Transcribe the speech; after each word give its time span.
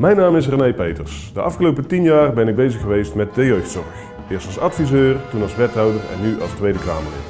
Mijn 0.00 0.16
naam 0.16 0.36
is 0.36 0.48
René 0.48 0.72
Peters. 0.72 1.30
De 1.34 1.40
afgelopen 1.40 1.86
tien 1.86 2.02
jaar 2.02 2.32
ben 2.32 2.48
ik 2.48 2.56
bezig 2.56 2.80
geweest 2.80 3.14
met 3.14 3.34
de 3.34 3.44
jeugdzorg. 3.44 3.94
Eerst 4.30 4.46
als 4.46 4.58
adviseur, 4.58 5.16
toen 5.30 5.42
als 5.42 5.56
wethouder 5.56 6.00
en 6.12 6.22
nu 6.22 6.40
als 6.40 6.50
Tweede 6.50 6.78
Kamerlid. 6.78 7.26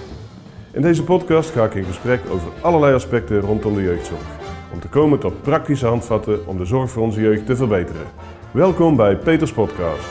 In 0.72 0.82
deze 0.82 1.04
podcast 1.04 1.50
ga 1.50 1.64
ik 1.64 1.74
in 1.74 1.84
gesprek 1.84 2.20
over 2.28 2.48
allerlei 2.60 2.94
aspecten 2.94 3.40
rondom 3.40 3.74
de 3.74 3.82
jeugdzorg. 3.82 4.26
Om 4.72 4.80
te 4.80 4.88
komen 4.88 5.18
tot 5.18 5.42
praktische 5.42 5.86
handvatten 5.86 6.46
om 6.46 6.58
de 6.58 6.64
zorg 6.64 6.90
voor 6.90 7.02
onze 7.02 7.20
jeugd 7.20 7.46
te 7.46 7.56
verbeteren. 7.56 8.06
Welkom 8.50 8.96
bij 8.96 9.16
Peters 9.16 9.52
Podcast. 9.52 10.08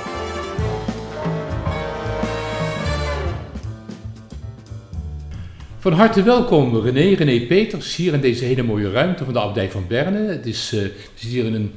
Van 5.77 5.93
harte 5.93 6.23
welkom 6.23 6.77
René, 6.77 7.15
René 7.15 7.45
Peters, 7.47 7.95
hier 7.95 8.13
in 8.13 8.21
deze 8.21 8.45
hele 8.45 8.63
mooie 8.63 8.91
ruimte 8.91 9.23
van 9.23 9.33
de 9.33 9.39
abdij 9.39 9.71
van 9.71 9.85
Berne. 9.87 10.27
Het 10.27 10.45
is, 10.45 10.71
we 10.71 10.93
zitten 11.15 11.29
hier 11.29 11.45
in 11.45 11.53
een, 11.53 11.71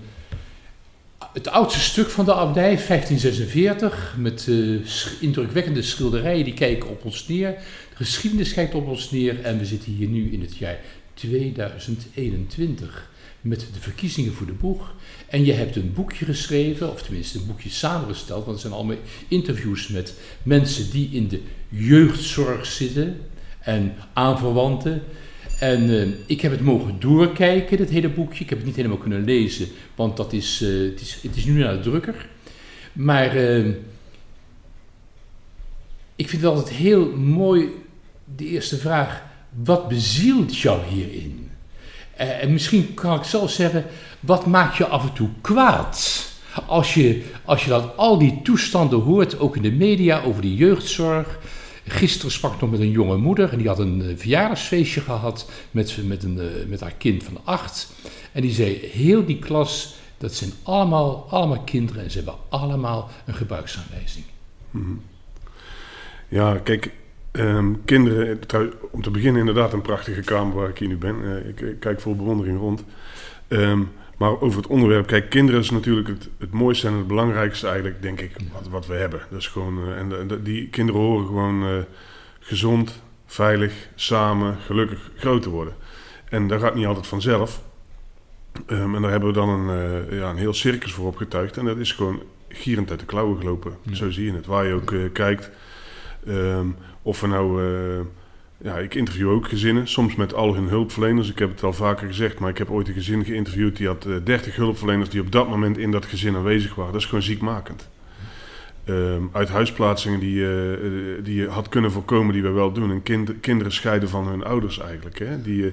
het 1.32 1.48
oudste 1.48 1.80
stuk 1.80 2.10
van 2.10 2.24
de 2.24 2.34
abdij, 2.34 2.62
1546, 2.62 4.14
met 4.18 4.46
uh, 4.48 4.80
indrukwekkende 5.20 5.82
schilderijen 5.82 6.44
die 6.44 6.54
kijken 6.54 6.88
op 6.90 7.04
ons 7.04 7.28
neer. 7.28 7.50
De 7.90 7.96
geschiedenis 7.96 8.52
kijkt 8.52 8.74
op 8.74 8.88
ons 8.88 9.10
neer 9.10 9.44
en 9.44 9.58
we 9.58 9.64
zitten 9.64 9.92
hier 9.92 10.08
nu 10.08 10.32
in 10.32 10.40
het 10.40 10.56
jaar 10.56 10.78
2021 11.14 13.10
met 13.40 13.60
de 13.60 13.80
verkiezingen 13.80 14.32
voor 14.32 14.46
de 14.46 14.52
boeg. 14.52 14.94
En 15.28 15.44
je 15.44 15.52
hebt 15.52 15.76
een 15.76 15.92
boekje 15.92 16.24
geschreven, 16.24 16.92
of 16.92 17.02
tenminste 17.02 17.38
een 17.38 17.46
boekje 17.46 17.70
samengesteld, 17.70 18.44
want 18.44 18.50
het 18.50 18.60
zijn 18.60 18.72
allemaal 18.72 18.96
interviews 19.28 19.88
met 19.88 20.14
mensen 20.42 20.90
die 20.90 21.08
in 21.12 21.28
de 21.28 21.40
jeugdzorg 21.68 22.66
zitten 22.66 23.20
en 23.60 23.94
aanverwanten. 24.12 25.02
En 25.62 25.90
uh, 25.90 26.08
ik 26.26 26.40
heb 26.40 26.50
het 26.50 26.60
mogen 26.60 27.00
doorkijken, 27.00 27.76
dit 27.76 27.90
hele 27.90 28.08
boekje. 28.08 28.42
Ik 28.42 28.48
heb 28.48 28.58
het 28.58 28.66
niet 28.66 28.76
helemaal 28.76 28.96
kunnen 28.98 29.24
lezen, 29.24 29.68
want 29.94 30.16
dat 30.16 30.32
is, 30.32 30.62
uh, 30.62 30.90
het, 30.90 31.00
is, 31.00 31.18
het 31.22 31.36
is 31.36 31.44
nu 31.44 31.58
naar 31.58 31.72
de 31.72 31.80
drukker. 31.80 32.28
Maar 32.92 33.36
uh, 33.36 33.66
ik 36.16 36.28
vind 36.28 36.42
het 36.42 36.50
altijd 36.50 36.68
heel 36.68 37.16
mooi, 37.16 37.68
de 38.36 38.46
eerste 38.46 38.76
vraag, 38.76 39.22
wat 39.64 39.88
bezielt 39.88 40.58
jou 40.58 40.80
hierin? 40.88 41.50
en 42.16 42.52
misschien 42.52 42.94
kan 42.94 43.18
ik 43.18 43.24
zelf 43.24 43.50
zeggen, 43.50 43.84
wat 44.20 44.46
maakt 44.46 44.76
je 44.76 44.86
af 44.86 45.02
en 45.02 45.12
toe 45.12 45.28
kwaad? 45.40 46.26
Als 46.66 46.94
je, 46.94 47.22
als 47.44 47.64
je 47.64 47.70
dat 47.70 47.96
al 47.96 48.18
die 48.18 48.40
toestanden 48.42 49.00
hoort, 49.00 49.38
ook 49.38 49.56
in 49.56 49.62
de 49.62 49.72
media, 49.72 50.22
over 50.22 50.42
de 50.42 50.54
jeugdzorg, 50.54 51.38
Gisteren 51.86 52.32
sprak 52.32 52.54
ik 52.54 52.60
nog 52.60 52.70
met 52.70 52.80
een 52.80 52.90
jonge 52.90 53.16
moeder 53.16 53.52
en 53.52 53.58
die 53.58 53.68
had 53.68 53.78
een 53.78 54.00
uh, 54.00 54.16
verjaardagsfeestje 54.16 55.00
gehad 55.00 55.50
met, 55.70 55.98
met, 56.04 56.22
een, 56.22 56.36
uh, 56.36 56.44
met 56.68 56.80
haar 56.80 56.94
kind 56.98 57.24
van 57.24 57.38
acht. 57.44 57.92
En 58.32 58.42
die 58.42 58.52
zei, 58.52 58.78
heel 58.92 59.24
die 59.24 59.38
klas, 59.38 59.96
dat 60.18 60.34
zijn 60.34 60.50
allemaal, 60.62 61.26
allemaal 61.30 61.60
kinderen 61.60 62.02
en 62.02 62.10
ze 62.10 62.16
hebben 62.16 62.36
allemaal 62.48 63.10
een 63.26 63.34
gebruiksaanwijzing. 63.34 64.24
-hmm. 64.70 65.02
Ja, 66.28 66.58
kijk, 66.58 66.92
um, 67.32 67.84
kinderen, 67.84 68.38
om 68.90 69.02
te 69.02 69.10
beginnen 69.10 69.40
inderdaad 69.40 69.72
een 69.72 69.82
prachtige 69.82 70.20
kamer 70.20 70.54
waar 70.54 70.68
ik 70.68 70.78
hier 70.78 70.88
nu 70.88 70.96
ben. 70.96 71.46
Ik, 71.48 71.60
ik, 71.60 71.80
kijk 71.80 72.00
vol 72.00 72.16
bewondering 72.16 72.58
rond. 72.58 72.84
Um, 73.48 73.90
maar 74.16 74.40
over 74.40 74.56
het 74.56 74.66
onderwerp, 74.66 75.06
kijk, 75.06 75.30
kinderen 75.30 75.60
is 75.60 75.70
natuurlijk 75.70 76.08
het, 76.08 76.28
het 76.38 76.52
mooiste 76.52 76.86
en 76.86 76.94
het 76.94 77.06
belangrijkste 77.06 77.66
eigenlijk, 77.66 78.02
denk 78.02 78.20
ik, 78.20 78.36
wat, 78.52 78.68
wat 78.68 78.86
we 78.86 78.94
hebben. 78.94 79.20
Dus 79.30 79.46
gewoon, 79.46 79.88
uh, 79.88 79.98
en 79.98 80.08
de, 80.08 80.26
de, 80.26 80.42
die 80.42 80.68
kinderen 80.68 81.00
horen 81.00 81.26
gewoon 81.26 81.62
uh, 81.62 81.76
gezond, 82.40 83.02
veilig, 83.26 83.88
samen, 83.94 84.56
gelukkig 84.66 85.10
groot 85.16 85.42
te 85.42 85.50
worden. 85.50 85.74
En 86.28 86.48
dat 86.48 86.60
gaat 86.60 86.74
niet 86.74 86.86
altijd 86.86 87.06
vanzelf. 87.06 87.62
Um, 88.66 88.94
en 88.94 89.02
daar 89.02 89.10
hebben 89.10 89.28
we 89.28 89.34
dan 89.34 89.48
een, 89.48 89.78
uh, 90.10 90.18
ja, 90.18 90.30
een 90.30 90.36
heel 90.36 90.54
circus 90.54 90.92
voor 90.92 91.06
opgetuigd. 91.06 91.56
En 91.56 91.64
dat 91.64 91.76
is 91.76 91.92
gewoon 91.92 92.22
gierend 92.48 92.90
uit 92.90 93.00
de 93.00 93.06
klauwen 93.06 93.38
gelopen. 93.38 93.76
Ja. 93.82 93.94
Zo 93.94 94.10
zie 94.10 94.24
je 94.24 94.32
het. 94.32 94.46
Waar 94.46 94.66
je 94.66 94.74
ook 94.74 94.94
kijkt. 95.12 95.50
Um, 96.28 96.76
of 97.02 97.20
we 97.20 97.26
nou 97.26 97.62
ja, 98.62 98.78
ik 98.78 98.94
interview 98.94 99.30
ook 99.30 99.48
gezinnen, 99.48 99.88
soms 99.88 100.14
met 100.14 100.34
al 100.34 100.54
hun 100.54 100.68
hulpverleners. 100.68 101.30
Ik 101.30 101.38
heb 101.38 101.50
het 101.50 101.62
al 101.62 101.72
vaker 101.72 102.06
gezegd, 102.06 102.38
maar 102.38 102.50
ik 102.50 102.58
heb 102.58 102.70
ooit 102.70 102.88
een 102.88 102.94
gezin 102.94 103.24
geïnterviewd 103.24 103.76
die 103.76 103.86
had 103.86 104.06
uh, 104.06 104.16
30 104.24 104.56
hulpverleners 104.56 105.08
die 105.08 105.20
op 105.20 105.32
dat 105.32 105.48
moment 105.48 105.78
in 105.78 105.90
dat 105.90 106.06
gezin 106.06 106.36
aanwezig 106.36 106.74
waren. 106.74 106.92
Dat 106.92 107.00
is 107.00 107.06
gewoon 107.06 107.22
ziekmakend. 107.22 107.88
Um, 108.84 109.30
uit 109.32 109.48
huisplaatsingen 109.48 110.20
die, 110.20 110.34
uh, 110.34 110.78
die 111.24 111.34
je 111.34 111.48
had 111.48 111.68
kunnen 111.68 111.92
voorkomen, 111.92 112.32
die 112.32 112.42
we 112.42 112.50
wel 112.50 112.72
doen. 112.72 112.90
En 112.90 113.02
kind, 113.02 113.40
kinderen 113.40 113.72
scheiden 113.72 114.08
van 114.08 114.26
hun 114.26 114.44
ouders 114.44 114.78
eigenlijk. 114.78 115.18
Hè? 115.18 115.42
Die 115.42 115.72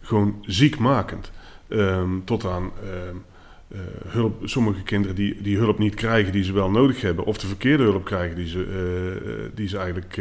gewoon 0.00 0.44
ziekmakend. 0.46 1.30
Um, 1.68 2.22
tot 2.24 2.44
aan 2.44 2.70
uh, 2.84 3.78
hulp, 4.06 4.40
sommige 4.44 4.82
kinderen 4.82 5.16
die, 5.16 5.42
die 5.42 5.56
hulp 5.56 5.78
niet 5.78 5.94
krijgen 5.94 6.32
die 6.32 6.44
ze 6.44 6.52
wel 6.52 6.70
nodig 6.70 7.00
hebben. 7.00 7.24
Of 7.24 7.38
de 7.38 7.46
verkeerde 7.46 7.82
hulp 7.82 8.04
krijgen 8.04 8.36
die 8.36 8.48
ze, 8.48 9.50
die 9.54 9.68
ze 9.68 9.78
eigenlijk 9.78 10.18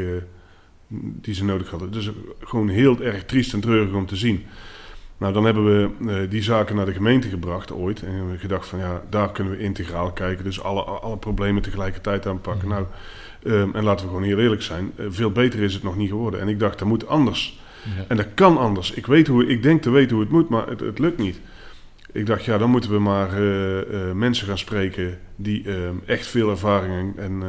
die 0.87 1.33
ze 1.33 1.45
nodig 1.45 1.69
hadden. 1.69 1.91
Dus 1.91 2.11
gewoon 2.39 2.69
heel 2.69 3.01
erg 3.01 3.25
triest 3.25 3.53
en 3.53 3.59
treurig 3.59 3.93
om 3.93 4.05
te 4.05 4.15
zien. 4.15 4.45
Nou, 5.17 5.33
dan 5.33 5.45
hebben 5.45 5.65
we 5.65 5.89
uh, 5.99 6.29
die 6.29 6.43
zaken 6.43 6.75
naar 6.75 6.85
de 6.85 6.93
gemeente 6.93 7.27
gebracht 7.27 7.71
ooit. 7.71 8.03
En 8.03 8.11
hebben 8.11 8.31
we 8.31 8.37
gedacht 8.37 8.67
van 8.67 8.79
ja, 8.79 9.01
daar 9.09 9.31
kunnen 9.31 9.53
we 9.53 9.63
integraal 9.63 10.11
kijken. 10.11 10.43
Dus 10.43 10.61
alle, 10.61 10.81
alle 10.81 11.17
problemen 11.17 11.61
tegelijkertijd 11.61 12.27
aanpakken. 12.27 12.67
Nou, 12.67 12.85
um, 13.43 13.75
en 13.75 13.83
laten 13.83 14.05
we 14.05 14.11
gewoon 14.11 14.27
heel 14.27 14.39
eerlijk 14.39 14.61
zijn. 14.61 14.91
Uh, 14.95 15.05
veel 15.09 15.31
beter 15.31 15.59
is 15.59 15.73
het 15.73 15.83
nog 15.83 15.97
niet 15.97 16.09
geworden. 16.09 16.39
En 16.39 16.47
ik 16.47 16.59
dacht, 16.59 16.79
dat 16.79 16.87
moet 16.87 17.07
anders. 17.07 17.59
Ja. 17.83 18.05
En 18.07 18.17
dat 18.17 18.27
kan 18.33 18.57
anders. 18.57 18.91
Ik, 18.91 19.05
weet 19.05 19.27
hoe, 19.27 19.47
ik 19.47 19.63
denk 19.63 19.81
te 19.81 19.89
weten 19.89 20.15
hoe 20.15 20.23
het 20.23 20.33
moet, 20.33 20.49
maar 20.49 20.67
het, 20.67 20.79
het 20.79 20.99
lukt 20.99 21.17
niet. 21.17 21.39
Ik 22.11 22.25
dacht, 22.25 22.45
ja, 22.45 22.57
dan 22.57 22.69
moeten 22.69 22.91
we 22.91 22.99
maar 22.99 23.41
uh, 23.41 23.91
uh, 23.91 24.11
mensen 24.11 24.47
gaan 24.47 24.57
spreken 24.57 25.19
die 25.35 25.63
uh, 25.63 25.75
echt 26.05 26.27
veel 26.27 26.49
ervaring 26.49 27.17
en, 27.17 27.43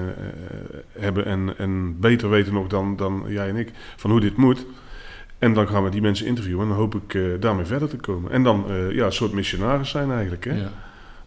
hebben 0.92 1.24
en, 1.24 1.58
en 1.58 2.00
beter 2.00 2.30
weten 2.30 2.52
nog 2.52 2.66
dan, 2.66 2.96
dan 2.96 3.24
jij 3.28 3.48
en 3.48 3.56
ik 3.56 3.70
van 3.96 4.10
hoe 4.10 4.20
dit 4.20 4.36
moet. 4.36 4.66
En 5.38 5.52
dan 5.52 5.68
gaan 5.68 5.84
we 5.84 5.90
die 5.90 6.00
mensen 6.00 6.26
interviewen 6.26 6.62
en 6.62 6.68
dan 6.68 6.78
hoop 6.78 6.94
ik 6.94 7.40
daarmee 7.40 7.64
verder 7.64 7.88
te 7.88 7.96
komen. 7.96 8.30
En 8.30 8.42
dan 8.42 8.64
ja, 8.90 9.04
een 9.04 9.12
soort 9.12 9.32
missionaris 9.32 9.90
zijn 9.90 10.10
eigenlijk. 10.10 10.44
Hè? 10.44 10.56
Ja. 10.60 10.72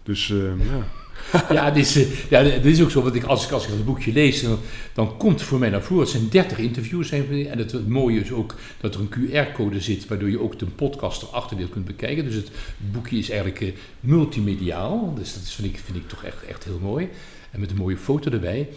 Dus 0.03 0.27
ja. 0.27 1.00
ja, 1.49 1.71
dit 1.71 1.85
is, 1.85 2.05
ja, 2.29 2.43
dit 2.43 2.65
is 2.65 2.81
ook 2.81 2.91
zo. 2.91 3.01
Want 3.01 3.15
ik, 3.15 3.23
als, 3.23 3.45
ik, 3.45 3.51
als 3.51 3.63
ik 3.63 3.69
het 3.69 3.85
boekje 3.85 4.13
lees, 4.13 4.41
dan, 4.41 4.59
dan 4.93 5.17
komt 5.17 5.41
voor 5.41 5.59
mij 5.59 5.69
naar 5.69 5.83
voren. 5.83 6.03
Het 6.03 6.11
zijn 6.11 6.29
30 6.29 6.57
interviews. 6.57 7.11
En 7.11 7.57
het, 7.57 7.87
mooie 7.87 8.19
is 8.19 8.31
ook 8.31 8.55
dat 8.79 8.95
er 8.95 9.01
een 9.01 9.09
QR-code 9.09 9.81
zit, 9.81 10.07
waardoor 10.07 10.29
je 10.29 10.41
ook 10.41 10.59
de 10.59 10.65
podcast 10.65 11.21
erachter 11.21 11.67
kunt 11.69 11.85
bekijken. 11.85 12.25
Dus 12.25 12.35
het 12.35 12.51
boekje 12.77 13.17
is 13.17 13.29
eigenlijk 13.29 13.61
uh, 13.61 13.71
multimediaal. 13.99 15.13
Dus 15.15 15.33
dat 15.33 15.43
is, 15.43 15.53
vind, 15.53 15.67
ik, 15.67 15.79
vind 15.85 15.97
ik 15.97 16.07
toch 16.07 16.23
echt, 16.23 16.43
echt 16.43 16.63
heel 16.63 16.79
mooi. 16.81 17.09
En 17.51 17.59
met 17.59 17.69
een 17.69 17.77
mooie 17.77 17.97
foto 17.97 18.31
erbij. 18.31 18.69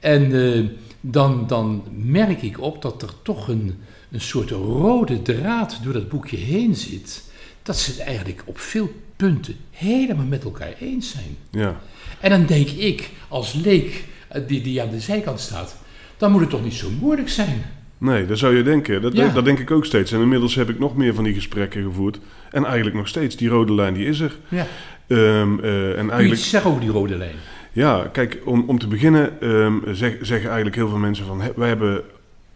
En 0.00 0.30
uh, 0.30 0.68
dan, 1.00 1.46
dan 1.46 1.84
merk 1.94 2.42
ik 2.42 2.60
op 2.60 2.82
dat 2.82 3.02
er 3.02 3.12
toch 3.22 3.48
een, 3.48 3.78
een 4.10 4.20
soort 4.20 4.50
rode 4.50 5.22
draad 5.22 5.78
door 5.82 5.92
dat 5.92 6.08
boekje 6.08 6.36
heen 6.36 6.74
zit. 6.74 7.22
Dat 7.62 7.78
ze 7.78 7.90
het 7.90 8.00
eigenlijk 8.00 8.42
op 8.44 8.58
veel 8.58 8.92
punten 9.16 9.56
helemaal 9.70 10.26
met 10.26 10.44
elkaar 10.44 10.74
eens 10.80 11.10
zijn. 11.10 11.36
Ja. 11.50 11.80
En 12.20 12.30
dan 12.30 12.46
denk 12.46 12.68
ik, 12.68 13.10
als 13.28 13.52
leek 13.52 14.04
die, 14.46 14.60
die 14.60 14.82
aan 14.82 14.90
de 14.90 15.00
zijkant 15.00 15.40
staat, 15.40 15.76
dan 16.16 16.32
moet 16.32 16.40
het 16.40 16.50
toch 16.50 16.64
niet 16.64 16.74
zo 16.74 16.88
moeilijk 17.00 17.28
zijn. 17.28 17.62
Nee, 17.98 18.26
dat 18.26 18.38
zou 18.38 18.56
je 18.56 18.62
denken. 18.62 19.02
Dat, 19.02 19.12
ja. 19.12 19.28
dat 19.28 19.44
denk 19.44 19.58
ik 19.58 19.70
ook 19.70 19.84
steeds. 19.84 20.12
En 20.12 20.20
inmiddels 20.20 20.54
heb 20.54 20.68
ik 20.68 20.78
nog 20.78 20.96
meer 20.96 21.14
van 21.14 21.24
die 21.24 21.34
gesprekken 21.34 21.82
gevoerd. 21.82 22.18
En 22.50 22.64
eigenlijk 22.64 22.96
nog 22.96 23.08
steeds, 23.08 23.36
die 23.36 23.48
rode 23.48 23.74
lijn 23.74 23.94
die 23.94 24.06
is 24.06 24.20
er. 24.20 24.36
Ja. 24.48 24.66
Um, 25.08 25.58
uh, 25.58 25.90
en 25.90 25.96
eigenlijk... 25.96 26.32
Iets 26.32 26.50
zeggen 26.50 26.70
over 26.70 26.82
die 26.82 26.90
rode 26.90 27.16
lijn? 27.16 27.34
Ja, 27.72 28.08
kijk, 28.12 28.38
om, 28.44 28.64
om 28.66 28.78
te 28.78 28.86
beginnen 28.86 29.48
um, 29.48 29.82
zeg, 29.92 30.16
zeggen 30.20 30.46
eigenlijk 30.46 30.76
heel 30.76 30.88
veel 30.88 30.98
mensen 30.98 31.26
van... 31.26 31.42
wij 31.56 31.68
hebben 31.68 32.02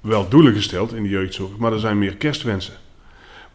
wel 0.00 0.28
doelen 0.28 0.55
gesteld 0.55 0.95
in 0.95 1.03
de 1.03 1.09
jeugdzorg, 1.09 1.56
maar 1.56 1.72
er 1.72 1.81
zijn 1.81 1.99
meer 1.99 2.16
kerstwensen. 2.16 2.75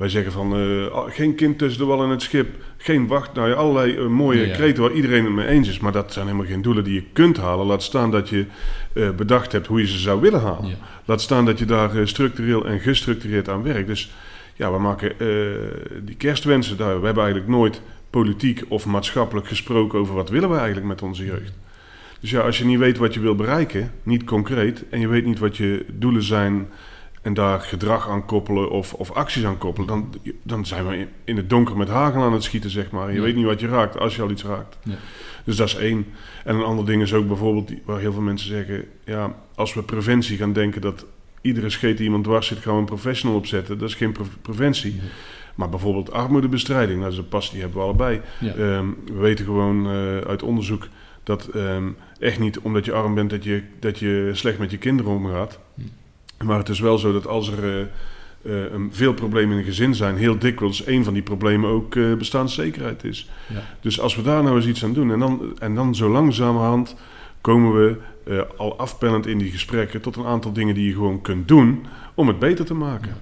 Wij 0.01 0.09
zeggen 0.09 0.31
van 0.31 0.59
uh, 0.59 0.85
geen 1.07 1.35
kind 1.35 1.57
tussen 1.57 1.81
de 1.81 1.87
wal 1.87 2.03
en 2.03 2.09
het 2.09 2.21
schip, 2.21 2.47
geen 2.77 3.07
wacht. 3.07 3.33
Nou 3.33 3.49
ja, 3.49 3.55
allerlei 3.55 3.97
uh, 3.97 4.07
mooie 4.07 4.47
ja, 4.47 4.53
kreten 4.53 4.83
waar 4.83 4.91
iedereen 4.91 5.23
het 5.23 5.33
mee 5.33 5.47
eens 5.47 5.67
is. 5.69 5.79
Maar 5.79 5.91
dat 5.91 6.13
zijn 6.13 6.25
helemaal 6.25 6.47
geen 6.47 6.61
doelen 6.61 6.83
die 6.83 6.93
je 6.93 7.03
kunt 7.13 7.37
halen. 7.37 7.65
Laat 7.65 7.83
staan 7.83 8.11
dat 8.11 8.29
je 8.29 8.45
uh, 8.93 9.09
bedacht 9.09 9.51
hebt 9.51 9.67
hoe 9.67 9.79
je 9.79 9.87
ze 9.87 9.97
zou 9.97 10.21
willen 10.21 10.41
halen. 10.41 10.69
Ja. 10.69 10.75
Laat 11.05 11.21
staan 11.21 11.45
dat 11.45 11.59
je 11.59 11.65
daar 11.65 12.07
structureel 12.07 12.65
en 12.65 12.79
gestructureerd 12.79 13.49
aan 13.49 13.63
werkt. 13.63 13.87
Dus 13.87 14.11
ja, 14.55 14.71
we 14.71 14.79
maken 14.79 15.15
die 16.03 16.15
kerstwensen 16.15 16.77
daar. 16.77 16.99
We 16.99 17.05
hebben 17.05 17.23
eigenlijk 17.23 17.53
nooit 17.53 17.81
politiek 18.09 18.63
of 18.67 18.85
maatschappelijk 18.85 19.47
gesproken 19.47 19.99
over 19.99 20.15
wat 20.15 20.29
willen 20.29 20.49
we 20.49 20.55
eigenlijk 20.55 20.87
met 20.87 21.01
onze 21.01 21.25
jeugd. 21.25 21.53
Dus 22.19 22.29
ja, 22.29 22.39
als 22.39 22.57
je 22.57 22.65
niet 22.65 22.79
weet 22.79 22.97
wat 22.97 23.13
je 23.13 23.19
wil 23.19 23.35
bereiken, 23.35 23.91
niet 24.03 24.23
concreet, 24.23 24.83
en 24.89 24.99
je 24.99 25.07
weet 25.07 25.25
niet 25.25 25.39
wat 25.39 25.57
je 25.57 25.85
doelen 25.89 26.23
zijn 26.23 26.67
en 27.21 27.33
daar 27.33 27.59
gedrag 27.59 28.09
aan 28.09 28.25
koppelen 28.25 28.69
of, 28.69 28.93
of 28.93 29.11
acties 29.11 29.45
aan 29.45 29.57
koppelen, 29.57 29.87
dan, 29.87 30.13
dan 30.43 30.65
zijn 30.65 30.87
we 30.87 31.07
in 31.23 31.37
het 31.37 31.49
donker 31.49 31.77
met 31.77 31.87
hagel 31.87 32.21
aan 32.21 32.33
het 32.33 32.43
schieten, 32.43 32.69
zeg 32.69 32.91
maar. 32.91 33.09
Je 33.09 33.15
ja. 33.15 33.21
weet 33.21 33.35
niet 33.35 33.45
wat 33.45 33.59
je 33.59 33.67
raakt 33.67 33.99
als 33.99 34.15
je 34.15 34.21
al 34.21 34.29
iets 34.29 34.43
raakt. 34.43 34.77
Ja. 34.83 34.95
Dus 35.43 35.55
dat 35.55 35.67
is 35.67 35.75
één. 35.75 36.05
En 36.43 36.55
een 36.55 36.63
ander 36.63 36.85
ding 36.85 37.01
is 37.01 37.13
ook 37.13 37.27
bijvoorbeeld, 37.27 37.71
waar 37.85 37.99
heel 37.99 38.13
veel 38.13 38.21
mensen 38.21 38.47
zeggen, 38.49 38.85
ja, 39.05 39.35
als 39.55 39.73
we 39.73 39.83
preventie 39.83 40.37
gaan 40.37 40.53
denken 40.53 40.81
dat 40.81 41.05
iedere 41.41 41.69
scheet 41.69 41.97
die 41.97 42.05
iemand 42.05 42.23
dwars 42.23 42.47
zit, 42.47 42.57
gaan 42.57 42.73
we 42.73 42.79
een 42.79 42.85
professional 42.85 43.37
opzetten. 43.37 43.77
Dat 43.77 43.89
is 43.89 43.95
geen 43.95 44.11
pre 44.11 44.23
preventie. 44.41 44.95
Ja. 44.95 45.01
Maar 45.55 45.69
bijvoorbeeld 45.69 46.11
armoedebestrijding, 46.11 46.99
nou, 46.99 47.03
dat 47.03 47.11
is 47.11 47.17
een 47.17 47.29
pas 47.29 47.51
die 47.51 47.59
hebben 47.61 47.77
we 47.77 47.83
allebei. 47.83 48.21
Ehm, 48.41 48.85
we 49.05 49.19
weten 49.19 49.45
gewoon 49.45 49.85
eh, 49.85 50.17
uit 50.17 50.43
onderzoek 50.43 50.87
dat 51.23 51.47
ehm, 51.47 51.89
echt 52.19 52.39
niet 52.39 52.59
omdat 52.59 52.85
je 52.85 52.91
arm 52.91 53.15
bent 53.15 53.29
dat 53.29 53.43
je, 53.43 53.63
dat 53.79 53.99
je 53.99 54.29
slecht 54.33 54.57
met 54.57 54.71
je 54.71 54.77
kinderen 54.77 55.11
omgaat. 55.11 55.59
Maar 56.43 56.57
het 56.57 56.69
is 56.69 56.79
wel 56.79 56.97
zo 56.97 57.13
dat 57.13 57.27
als 57.27 57.51
er 57.51 57.63
eh, 57.63 57.81
eh, 57.81 58.71
een, 58.71 58.89
veel 58.91 59.13
problemen 59.13 59.51
in 59.51 59.57
een 59.57 59.63
gezin 59.63 59.95
zijn, 59.95 60.17
heel 60.17 60.37
dikwijls 60.37 60.85
een 60.87 61.03
van 61.03 61.13
die 61.13 61.23
problemen 61.23 61.69
ook 61.69 61.95
eh 61.95 62.13
bestaanszekerheid 62.13 63.03
is. 63.03 63.29
Ja. 63.53 63.63
Dus 63.81 63.99
als 63.99 64.15
we 64.15 64.21
daar 64.21 64.43
nou 64.43 64.55
eens 64.55 64.67
iets 64.67 64.83
aan 64.83 64.93
doen 64.93 65.11
en 65.11 65.19
dan, 65.19 65.59
en 65.59 65.75
dan 65.75 65.95
zo 65.95 66.09
langzamerhand 66.09 66.95
komen 67.41 67.73
we 67.73 67.95
al 68.57 68.77
afpellend 68.77 69.27
in 69.27 69.37
die 69.37 69.51
gesprekken 69.51 70.01
tot 70.01 70.15
een 70.15 70.25
aantal 70.25 70.53
dingen 70.53 70.75
die 70.75 70.85
je 70.85 70.93
gewoon 70.93 71.21
kunt 71.21 71.47
doen 71.47 71.85
om 72.13 72.27
het 72.27 72.39
beter 72.39 72.65
te 72.65 72.73
maken. 72.73 73.09
Ja. 73.09 73.17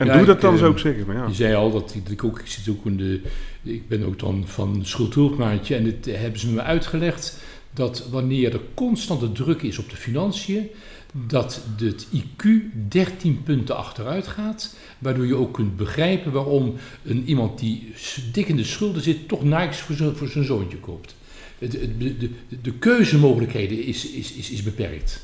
En 0.00 0.06
Ja, 0.06 0.16
doe 0.16 0.26
dat 0.26 0.40
dan, 0.40 0.58
zou 0.58 0.72
ik 0.72 0.78
zeggen. 0.78 1.06
Maar 1.06 1.16
ja. 1.16 1.26
Je 1.26 1.34
zei 1.34 1.54
al 1.54 1.70
dat 1.70 1.96
ik, 2.08 2.24
ook, 2.24 2.38
ik 2.38 2.46
zit 2.46 2.68
ook 2.68 2.84
in 2.84 2.96
de, 2.96 3.20
ik 3.62 3.88
ben 3.88 4.04
ook 4.04 4.18
dan 4.18 4.42
van 4.46 4.80
schuldhulpmaatje 4.82 5.74
en 5.74 5.84
het 5.84 6.08
hebben 6.10 6.40
ze 6.40 6.52
me 6.52 6.60
uitgelegd 6.60 7.42
dat 7.72 8.08
wanneer 8.10 8.52
er 8.52 8.60
constante 8.74 9.32
druk 9.32 9.62
is 9.62 9.78
op 9.78 9.90
de 9.90 9.96
financiën, 9.96 10.68
dat 11.26 11.60
het 11.78 12.06
IQ 12.14 12.46
13 12.88 13.42
punten 13.42 13.76
achteruit 13.76 14.26
gaat, 14.26 14.74
waardoor 14.98 15.26
je 15.26 15.34
ook 15.34 15.54
kunt 15.54 15.76
begrijpen 15.76 16.32
waarom 16.32 16.74
een, 17.04 17.24
iemand 17.24 17.58
die 17.58 17.92
dik 18.32 18.48
in 18.48 18.56
de 18.56 18.64
schulden 18.64 19.02
zit, 19.02 19.28
toch 19.28 19.42
Nikes 19.42 19.78
voor 19.78 19.96
zijn, 19.96 20.16
voor 20.16 20.28
zijn 20.28 20.44
zoontje 20.44 20.78
koopt. 20.78 21.14
Het- 21.58 21.72
het- 21.72 22.00
De, 22.00 22.16
de, 22.18 22.30
de 22.62 22.72
keuzemogelijkheden 22.72 23.84
is, 23.84 24.10
is, 24.10 24.32
is, 24.32 24.50
is 24.50 24.62
beperkt. 24.62 25.20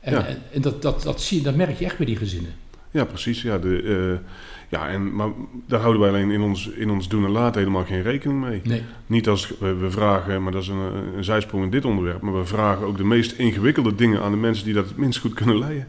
En, 0.00 0.12
Ja. 0.12 0.26
en, 0.26 0.42
en 0.52 0.60
dat, 0.60 0.82
dat, 0.82 1.02
dat, 1.02 1.22
zie, 1.22 1.42
dat 1.42 1.54
merk 1.56 1.78
je 1.78 1.84
echt 1.84 1.96
bij 1.96 2.06
die 2.06 2.16
gezinnen. 2.16 2.54
Ja, 2.92 3.04
precies. 3.04 3.42
Ja, 3.42 3.58
de, 3.58 3.82
eh, 3.82 4.28
ja, 4.68 4.88
en, 4.88 5.14
maar 5.14 5.28
daar 5.66 5.80
houden 5.80 6.00
wij 6.00 6.10
alleen 6.10 6.30
in 6.30 6.40
ons, 6.40 6.68
in 6.68 6.90
ons 6.90 7.08
doen 7.08 7.24
en 7.24 7.30
laten 7.30 7.60
helemaal 7.60 7.84
geen 7.84 8.02
rekening 8.02 8.40
mee. 8.40 8.60
Nee. 8.64 8.82
Niet 9.06 9.28
als 9.28 9.52
we, 9.58 9.74
we 9.74 9.90
vragen, 9.90 10.42
maar 10.42 10.52
dat 10.52 10.62
is 10.62 10.68
een, 10.68 11.16
een 11.16 11.24
zijsprong 11.24 11.64
in 11.64 11.70
dit 11.70 11.84
onderwerp, 11.84 12.20
maar 12.20 12.38
we 12.38 12.44
vragen 12.44 12.86
ook 12.86 12.96
de 12.96 13.04
meest 13.04 13.32
ingewikkelde 13.32 13.94
dingen 13.94 14.20
aan 14.20 14.30
de 14.30 14.36
mensen 14.36 14.64
die 14.64 14.74
dat 14.74 14.88
het 14.88 14.96
minst 14.96 15.20
goed 15.20 15.34
kunnen 15.34 15.58
leiden. 15.58 15.88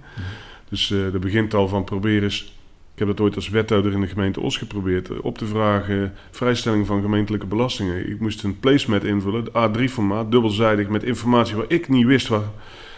Dus 0.69 0.91
eh 0.91 1.11
dat 1.11 1.21
begint 1.21 1.53
al 1.53 1.67
van 1.67 1.83
probeer 1.83 2.23
eens, 2.23 2.57
ik 2.93 2.99
heb 2.99 3.07
dat 3.07 3.19
ooit 3.19 3.35
als 3.35 3.49
wethouder 3.49 3.93
in 3.93 4.01
de 4.01 4.07
gemeente 4.07 4.41
Os 4.41 4.57
geprobeerd, 4.57 5.09
eh, 5.09 5.17
op 5.21 5.37
te 5.37 5.45
vragen 5.45 6.13
vrijstelling 6.31 6.87
van 6.87 7.01
gemeentelijke 7.01 7.45
belastingen. 7.45 8.09
Ik 8.09 8.19
moest 8.19 8.43
een 8.43 8.59
placemat 8.59 9.03
invullen, 9.03 9.47
A3-formaat, 9.47 10.31
dubbelzijdig, 10.31 10.87
met 10.87 11.03
informatie 11.03 11.55
waar 11.55 11.65
ik 11.67 11.89
niet 11.89 12.05
wist 12.05 12.27
waar 12.27 12.51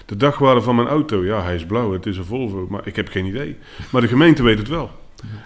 de 0.05 0.15
dagwaarde 0.17 0.61
van 0.61 0.75
mijn 0.75 0.87
auto. 0.87 1.25
Ja, 1.25 1.43
hij 1.43 1.55
is 1.55 1.65
blauw, 1.65 1.91
het 1.93 2.05
is 2.05 2.17
een 2.17 2.25
Volvo, 2.25 2.67
maar 2.69 2.87
ik 2.87 2.95
heb 2.95 3.07
geen 3.07 3.25
idee. 3.25 3.55
Maar 3.91 4.01
de 4.01 4.07
gemeente 4.07 4.43
weet 4.43 4.57
het 4.57 4.67
wel. 4.67 4.91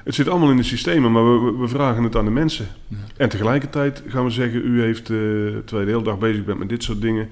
Het 0.04 0.16
zit 0.16 0.28
allemaal 0.28 0.50
in 0.50 0.58
de 0.58 0.64
systemen, 0.64 1.12
maar 1.12 1.24
we, 1.44 1.58
we- 1.58 1.68
vragen 1.68 2.04
het 2.04 2.16
aan 2.16 2.26
de 2.26 2.32
mensen. 2.32 2.68
Ja. 2.88 2.98
En 3.18 3.30
tegelijkertijd 3.30 4.04
gaan 4.08 4.24
we 4.24 4.30
zeggen, 4.30 4.66
u 4.66 4.82
heeft, 4.82 5.10
eh, 5.10 5.16
terwijl 5.18 5.80
je 5.80 5.86
de 5.86 5.92
hele 5.92 6.04
dag 6.04 6.18
bezig 6.18 6.46
bent 6.46 6.60
met 6.60 6.70
dit 6.70 6.84
soort 6.84 7.02
dingen, 7.02 7.30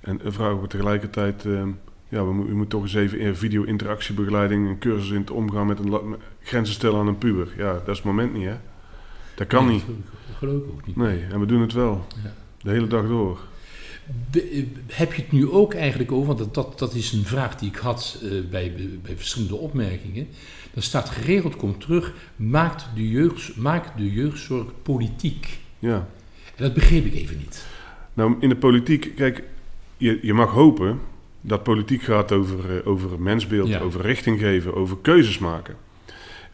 en 0.00 0.20
eh, 0.24 0.32
vragen 0.32 0.60
we 0.60 0.66
tegelijkertijd, 0.66 1.44
eh, 1.44 1.62
ja, 2.08 2.24
we, 2.26 2.44
u 2.48 2.54
moet 2.54 2.70
toch 2.70 2.82
eens 2.82 2.94
even 2.94 3.18
in 3.18 3.34
video-interactiebegeleiding, 3.36 4.68
een 4.68 4.78
cursus 4.78 5.10
in 5.10 5.20
het 5.20 5.30
omgaan 5.30 5.66
met 5.66 5.78
een 5.78 5.90
met 5.90 6.20
grenzen 6.42 6.74
stellen 6.74 7.00
aan 7.00 7.06
een 7.06 7.18
puber. 7.18 7.48
Ja, 7.56 7.72
dat 7.72 7.88
is 7.88 7.96
het 7.96 8.06
moment 8.06 8.32
niet, 8.34 8.44
hè? 8.46 8.54
Dat 9.34 9.46
kan 9.46 9.64
Nee, 9.66 9.74
niet. 9.74 9.84
Dat 9.86 10.36
geloof 10.38 10.62
ik 10.62 10.68
ook 10.70 10.86
niet. 10.86 10.96
Nee, 10.96 11.24
en 11.32 11.40
we 11.40 11.46
doen 11.46 11.60
het 11.60 11.72
wel. 11.72 12.06
Ja. 12.24 12.32
De 12.62 12.70
hele 12.70 12.86
dag 12.86 13.06
door. 13.06 13.38
Heb 14.86 15.12
je 15.12 15.22
het 15.22 15.32
nu 15.32 15.48
ook 15.50 15.74
eigenlijk 15.74 16.12
over, 16.12 16.36
want 16.36 16.54
dat, 16.54 16.78
dat, 16.78 16.94
is 16.94 17.12
een 17.12 17.24
vraag 17.24 17.56
die 17.56 17.68
ik 17.68 17.76
had 17.76 18.20
eh, 18.22 18.30
bij, 18.50 18.72
bij 19.02 19.16
verschillende 19.16 19.56
opmerkingen. 19.56 20.28
Dan 20.72 20.82
staat 20.82 21.08
geregeld, 21.08 21.56
komt 21.56 21.80
terug, 21.80 22.14
maakt 22.36 22.86
de, 22.94 23.08
jeugd, 23.10 23.56
maakt 23.56 23.98
de 23.98 24.12
jeugdzorg 24.12 24.66
politiek. 24.82 25.58
Ja. 25.78 26.08
En 26.56 26.64
dat 26.64 26.74
begreep 26.74 27.04
ik 27.04 27.14
even 27.14 27.36
niet. 27.38 27.66
Nou, 28.14 28.36
in 28.40 28.48
de 28.48 28.56
politiek, 28.56 29.12
kijk, 29.16 29.42
je, 29.96 30.18
je 30.22 30.34
mag 30.34 30.50
hopen 30.50 31.00
dat 31.40 31.62
politiek 31.62 32.02
gaat 32.02 32.32
over, 32.32 32.78
eh, 32.78 32.86
over 32.86 33.20
mensbeeld, 33.20 33.68
Ja. 33.68 33.80
over 33.80 34.00
richting 34.00 34.38
geven, 34.38 34.74
over 34.74 34.96
keuzes 35.02 35.38
maken. 35.38 35.76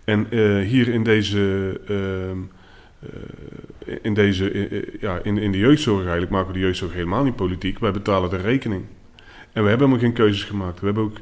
En 0.05 0.31
eh, 0.31 0.59
hier 0.59 0.89
in 0.89 1.03
deze, 1.03 1.81
ehm, 1.87 2.39
eh, 2.39 2.63
in, 4.03 4.15
deze 4.15 4.51
eh, 4.51 4.79
eh, 4.79 4.83
ja, 5.01 5.21
in, 5.23 5.39
in 5.39 5.53
de 5.53 5.59
jeugdzorg 5.59 6.01
eigenlijk 6.01 6.31
maken 6.31 6.47
we 6.47 6.53
de 6.53 6.65
jeugdzorg 6.65 6.93
helemaal 6.93 7.25
niet 7.25 7.37
politiek. 7.37 7.79
Wij 7.79 7.93
betalen 7.93 8.31
de 8.31 8.37
rekening. 8.37 8.85
En 9.53 9.63
we 9.63 9.69
hebben 9.69 9.89
helemaal 9.89 9.99
geen 9.99 10.13
keuzes 10.13 10.45
gemaakt. 10.45 10.81
We 10.81 10.87
hebben 10.87 11.05
ook 11.05 11.17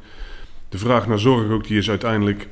de 0.69 0.79
vraag 0.79 1.07
naar 1.07 1.19
zorg 1.19 1.51
ook, 1.51 1.67
die 1.67 1.79
is 1.79 1.91
uiteindelijk 1.91 2.49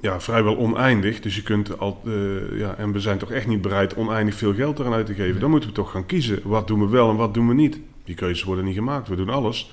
ja, 0.00 0.20
vrijwel 0.20 0.56
oneindig. 0.56 1.20
Dus 1.20 1.36
je 1.36 1.42
kunt 1.42 1.78
al, 1.78 2.00
eh, 2.04 2.58
ja, 2.58 2.74
en 2.76 2.92
we 2.92 3.00
zijn 3.00 3.18
toch 3.18 3.30
echt 3.30 3.46
niet 3.46 3.62
bereid 3.62 3.94
oneindig 3.94 4.34
veel 4.34 4.54
geld 4.54 4.78
eraan 4.78 4.92
uit 4.92 5.06
te 5.06 5.14
geven. 5.14 5.40
Dan 5.40 5.50
moeten 5.50 5.68
we 5.68 5.74
toch 5.74 5.90
gaan 5.90 6.06
kiezen. 6.06 6.40
Wat 6.42 6.66
doen 6.66 6.80
we 6.80 6.88
wel 6.88 7.10
en 7.10 7.16
wat 7.16 7.34
doen 7.34 7.48
we 7.48 7.54
niet? 7.54 7.80
Die 8.04 8.14
keuzes 8.14 8.44
worden 8.44 8.64
niet 8.64 8.74
gemaakt. 8.74 9.08
We 9.08 9.16
doen 9.16 9.28
alles. 9.28 9.72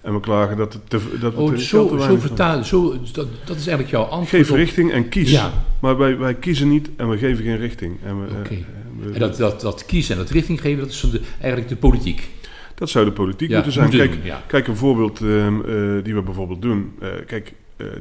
En 0.00 0.12
we 0.14 0.20
klagen 0.20 0.56
dat 0.56 0.72
het 0.72 0.90
te, 0.90 1.00
dat 1.20 1.34
we 1.34 1.40
Oh, 1.40 1.52
te 1.52 1.60
zo, 1.60 1.98
zo 1.98 2.16
vertalen, 2.16 2.64
zo, 2.64 2.90
dat, 3.12 3.26
dat 3.44 3.56
is 3.56 3.66
eigenlijk 3.66 3.90
jouw 3.90 4.02
antwoord. 4.02 4.28
Geef 4.28 4.50
op- 4.50 4.56
richting 4.56 4.92
en 4.92 5.08
kies. 5.08 5.30
Ja, 5.30 5.52
Maar 5.80 5.96
wij, 5.98 6.18
wij 6.18 6.34
kiezen 6.34 6.68
niet 6.68 6.90
en 6.96 7.08
we 7.10 7.18
geven 7.18 7.44
geen 7.44 7.56
richting. 7.58 7.96
En 8.04 8.20
we, 8.20 8.26
eh, 8.26 8.38
Oké. 8.38 8.48
eh, 8.54 8.58
we- 9.06 9.12
en 9.12 9.20
dat, 9.20 9.36
dat, 9.36 9.60
dat 9.60 9.86
kiezen 9.86 10.14
en 10.16 10.20
dat 10.22 10.30
richting 10.30 10.60
geven, 10.60 10.78
dat 10.80 10.88
is 10.90 11.00
de, 11.00 11.20
eigenlijk 11.40 11.68
de 11.68 11.76
politiek. 11.76 12.28
dat 12.74 12.90
zou 12.90 13.04
de 13.04 13.12
politiek 13.12 13.48
Ja, 13.48 13.54
moeten 13.54 13.72
zijn. 13.72 13.84
moeten 13.88 14.06
Kijk, 14.06 14.18
doen, 14.20 14.26
ja. 14.30 14.42
Kijk, 14.46 14.66
een 14.66 14.76
voorbeeld 14.76 15.20
ehm, 15.20 15.60
eh, 15.60 16.04
die 16.04 16.14
we 16.14 16.22
bijvoorbeeld 16.22 16.62
doen. 16.62 16.92
Kijk, 17.26 17.52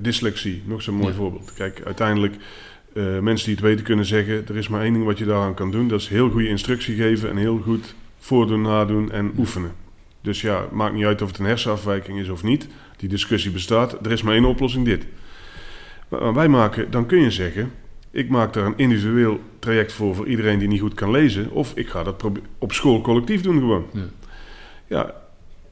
dyslexie, 0.02 0.62
nog 0.66 0.82
zo'n 0.82 0.96
mooi 0.96 1.10
Ja. 1.10 1.14
voorbeeld. 1.16 1.54
Kijk, 1.54 1.82
uiteindelijk, 1.86 2.36
mensen 3.22 3.46
die 3.46 3.56
het 3.56 3.64
weten 3.64 3.86
kunnen 3.86 4.06
zeggen... 4.06 4.44
er 4.48 4.58
is 4.58 4.68
maar 4.68 4.82
één 4.82 4.94
ding 4.94 5.06
wat 5.06 5.18
je 5.18 5.26
daaraan 5.26 5.54
kan 5.54 5.72
doen. 5.72 5.88
Dat 5.88 6.00
is 6.02 6.08
heel 6.08 6.30
goede 6.30 6.48
instructie 6.48 6.96
geven 6.96 7.30
en 7.30 7.38
heel 7.38 7.60
goed 7.64 7.96
voordoen, 8.20 8.62
nadoen 8.62 9.12
en 9.12 9.32
oefenen. 9.38 9.72
Dus 10.22 10.42
ja, 10.42 10.62
het 10.62 10.72
maakt 10.72 10.94
niet 10.94 11.06
uit 11.06 11.22
of 11.22 11.28
het 11.28 11.40
een 11.40 11.46
hersenafwijking 11.46 12.20
is 12.20 12.30
of 12.30 12.44
niet. 12.44 12.68
Die 12.98 13.10
discussie 13.10 13.52
bestaat. 13.52 14.06
Er 14.06 14.12
is 14.12 14.22
maar 14.22 14.34
één 14.34 14.46
oplossing, 14.46 14.86
dit. 14.86 15.06
Maar 16.08 16.34
wij 16.34 16.48
maken, 16.48 16.92
dan 16.92 17.06
kun 17.06 17.22
je 17.22 17.32
zeggen... 17.32 17.72
ik 18.12 18.30
maak 18.30 18.54
daar 18.54 18.66
een 18.66 18.78
individueel 18.78 19.40
traject 19.60 19.94
voor... 19.94 20.16
voor 20.16 20.28
iedereen 20.28 20.60
die 20.60 20.68
niet 20.68 20.82
goed 20.82 20.94
kan 20.94 21.12
lezen. 21.12 21.52
Of 21.52 21.72
ik 21.76 21.90
ga 21.90 22.04
dat 22.04 22.24
op 22.58 22.72
school 22.72 23.02
collectief 23.02 23.42
doen 23.42 23.60
gewoon. 23.60 23.86
Ja. 23.94 24.02
Ja, 24.90 25.14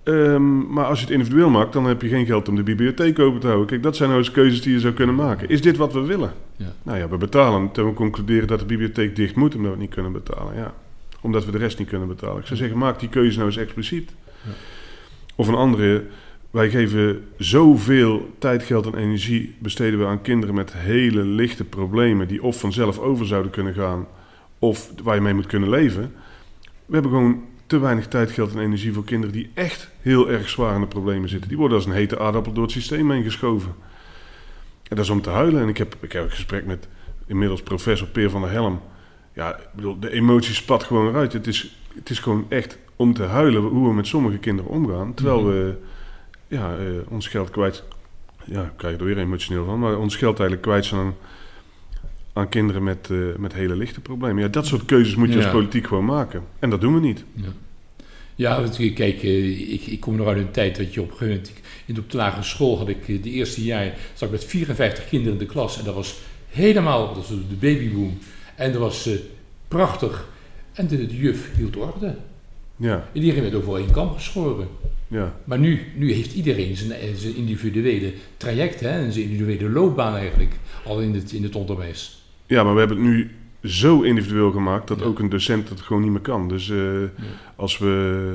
ehm, 0.03 0.73
maar 0.73 0.85
als 0.85 0.99
je 0.99 1.05
het 1.05 1.13
individueel 1.13 1.49
maakt, 1.49 1.73
dan 1.73 1.85
heb 1.85 2.01
je 2.01 2.07
geen 2.07 2.25
geld 2.25 2.49
om 2.49 2.55
de 2.55 2.63
bibliotheek 2.63 3.19
open 3.19 3.39
te 3.39 3.47
houden. 3.47 3.67
Kijk, 3.67 3.83
dat 3.83 3.95
zijn 3.95 4.09
nou 4.09 4.21
eens 4.21 4.31
keuzes 4.31 4.61
die 4.61 4.73
je 4.73 4.79
zou 4.79 4.93
kunnen 4.93 5.15
maken. 5.15 5.49
Is 5.49 5.61
dit 5.61 5.77
wat 5.77 5.93
we 5.93 6.01
willen? 6.01 6.33
Ja. 6.55 6.73
Nou 6.83 6.97
ja, 6.97 7.09
we 7.09 7.17
betalen. 7.17 7.71
Terwijl 7.71 7.93
we 7.93 7.99
concluderen 7.99 8.47
dat 8.47 8.59
de 8.59 8.65
bibliotheek 8.65 9.15
dicht 9.15 9.35
moet 9.35 9.55
omdat 9.55 9.71
we 9.71 9.77
het 9.77 9.85
niet 9.85 9.93
kunnen 9.93 10.11
betalen. 10.11 10.55
Ja, 10.55 10.73
omdat 11.21 11.45
we 11.45 11.51
de 11.51 11.57
rest 11.57 11.79
niet 11.79 11.87
kunnen 11.87 12.07
betalen. 12.07 12.39
Ik 12.39 12.45
zou 12.45 12.59
zeggen, 12.59 12.77
maak 12.77 12.99
die 12.99 13.09
keuze 13.09 13.37
nou 13.37 13.49
eens 13.49 13.57
expliciet. 13.57 14.11
Of 15.35 15.47
een 15.47 15.55
andere, 15.55 16.03
wij 16.51 16.69
geven 16.69 17.27
zoveel 17.37 18.33
tijd, 18.39 18.63
geld 18.63 18.85
en 18.85 18.95
energie 18.95 19.55
besteden 19.59 19.99
we 19.99 20.05
aan 20.05 20.21
kinderen 20.21 20.55
met 20.55 20.73
hele 20.73 21.23
lichte 21.23 21.63
problemen 21.63 22.27
die 22.27 22.43
of 22.43 22.59
vanzelf 22.59 22.99
over 22.99 23.25
zouden 23.25 23.51
kunnen 23.51 23.73
gaan 23.73 24.07
of 24.59 24.91
waar 25.03 25.15
je 25.15 25.21
mee 25.21 25.33
moet 25.33 25.45
kunnen 25.45 25.69
leven. 25.69 26.13
We 26.85 26.93
hebben 26.93 27.11
gewoon 27.11 27.43
te 27.67 27.79
weinig 27.79 28.07
tijd, 28.07 28.31
geld 28.31 28.53
en 28.53 28.59
energie 28.59 28.93
voor 28.93 29.03
kinderen 29.03 29.35
die 29.35 29.49
echt 29.53 29.89
heel 30.01 30.29
erg 30.29 30.49
zwaar 30.49 30.75
in 30.75 30.81
de 30.81 30.87
problemen 30.87 31.29
zitten. 31.29 31.49
Die 31.49 31.57
worden 31.57 31.77
als 31.77 31.85
een 31.85 31.91
hete 31.91 32.19
aardappel 32.19 32.53
door 32.53 32.63
het 32.63 32.71
systeem 32.71 33.11
heen 33.11 33.23
geschoven. 33.23 33.75
En 34.83 34.95
dat 34.95 35.05
is 35.05 35.11
om 35.11 35.21
te 35.21 35.29
huilen. 35.29 35.61
En 35.61 35.67
ik 35.67 35.77
heb, 35.77 35.95
ik 35.99 36.11
heb 36.11 36.23
een 36.23 36.29
gesprek 36.29 36.65
met 36.65 36.87
inmiddels 37.25 37.61
professor 37.61 38.07
Peer 38.07 38.29
van 38.29 38.41
der 38.41 38.51
Helm. 38.51 38.81
Ja, 39.33 39.57
ik 39.57 39.67
bedoel, 39.75 39.99
de 39.99 40.11
emotie 40.11 40.53
spat 40.53 40.83
gewoon 40.83 41.07
eruit. 41.07 41.33
Het 41.33 41.47
is, 41.47 41.79
het 41.95 42.09
is 42.09 42.19
gewoon 42.19 42.45
echt 42.49 42.77
om 42.97 43.13
te 43.13 43.23
huilen 43.23 43.61
hoe 43.61 43.87
we 43.87 43.93
met 43.93 44.07
sommige 44.07 44.37
kinderen 44.37 44.71
omgaan. 44.71 45.13
Terwijl 45.13 45.41
Mhm. 45.41 45.49
we 45.49 45.75
ja, 46.47 46.77
eh, 46.77 46.85
ons 47.09 47.27
geld 47.27 47.49
kwijt... 47.49 47.83
Ja, 48.45 48.63
ik 48.63 48.71
krijg 48.75 48.97
er 48.97 49.05
weer 49.05 49.17
emotioneel 49.17 49.65
van. 49.65 49.79
Maar 49.79 49.97
ons 49.97 50.15
geld 50.15 50.33
eigenlijk 50.39 50.61
kwijt 50.61 50.85
zijn 50.85 51.01
aan, 51.01 51.15
aan 52.33 52.49
kinderen 52.49 52.83
met, 52.83 53.09
eh, 53.11 53.17
met 53.37 53.53
hele 53.53 53.75
lichte 53.75 53.99
problemen. 54.01 54.43
Ja, 54.43 54.47
dat 54.49 54.65
soort 54.65 54.85
keuzes 54.85 55.15
moet 55.15 55.27
je 55.33 55.37
Ja. 55.37 55.43
als 55.43 55.51
politiek 55.51 55.87
gewoon 55.87 56.05
maken. 56.05 56.43
En 56.59 56.69
dat 56.69 56.81
doen 56.81 56.93
we 56.93 56.99
niet. 56.99 57.23
Ja, 57.33 57.47
ja 58.35 58.63
kijk, 58.77 59.23
eh, 59.23 59.71
ik, 59.73 59.81
ik 59.87 59.99
kom 59.99 60.15
nog 60.15 60.27
uit 60.27 60.37
een 60.37 60.51
tijd 60.51 60.75
dat 60.77 60.93
je 60.93 61.01
op 61.01 61.11
een 61.11 61.17
gegeven 61.17 61.41
moment... 61.87 61.99
Op 61.99 62.11
de 62.11 62.17
lagere 62.17 62.43
school 62.43 62.77
had 62.77 62.87
ik 62.89 63.23
de 63.23 63.29
eerste 63.31 63.63
jaar... 63.63 63.93
zat 64.13 64.27
ik 64.27 64.31
met 64.33 64.45
54 64.45 65.07
kinderen 65.07 65.33
in 65.33 65.39
de 65.39 65.51
klas. 65.51 65.79
En 65.79 65.85
dat 65.85 65.95
was 65.95 66.19
helemaal... 66.49 67.07
Dat 67.07 67.15
was 67.15 67.27
de 67.27 67.55
babyboom. 67.59 68.17
En 68.55 68.71
dat 68.71 68.81
was 68.81 69.09
prachtig. 69.67 70.27
En 70.73 70.87
de, 70.87 71.07
de 71.07 71.17
juf 71.17 71.55
hield 71.55 71.75
orde. 71.77 72.15
Ja, 72.77 72.93
En 73.13 73.21
iedereen 73.21 73.41
werd 73.41 73.55
over 73.55 73.77
één 73.77 73.91
kam 73.91 74.13
geschoren. 74.13 74.67
ja. 75.07 75.35
Maar 75.43 75.59
nu, 75.59 75.81
nu 75.95 76.13
heeft 76.13 76.33
iedereen 76.33 76.75
zijn, 76.77 76.91
eh, 76.91 77.13
zijn 77.15 77.35
individuele 77.35 78.13
traject... 78.37 78.79
Hè, 78.79 78.89
en 78.89 79.11
zijn 79.11 79.25
individuele 79.29 79.69
loopbaan 79.73 80.15
eigenlijk... 80.15 80.51
al 80.85 81.01
in 81.01 81.13
het, 81.13 81.31
in 81.31 81.43
het 81.43 81.55
onderwijs. 81.55 82.23
ja, 82.45 82.63
maar 82.63 82.73
we 82.73 82.79
hebben 82.79 82.97
het 82.97 83.05
nu 83.05 83.31
zo 83.63 84.01
individueel 84.01 84.51
gemaakt... 84.51 84.87
dat 84.87 84.99
Ja. 84.99 85.05
ook 85.05 85.19
een 85.19 85.29
docent 85.29 85.69
het 85.69 85.81
gewoon 85.81 86.01
niet 86.01 86.11
meer 86.11 86.21
kan. 86.21 86.47
Dus 86.49 86.69
eh, 86.69 86.77
als 87.55 87.77
we 87.77 88.33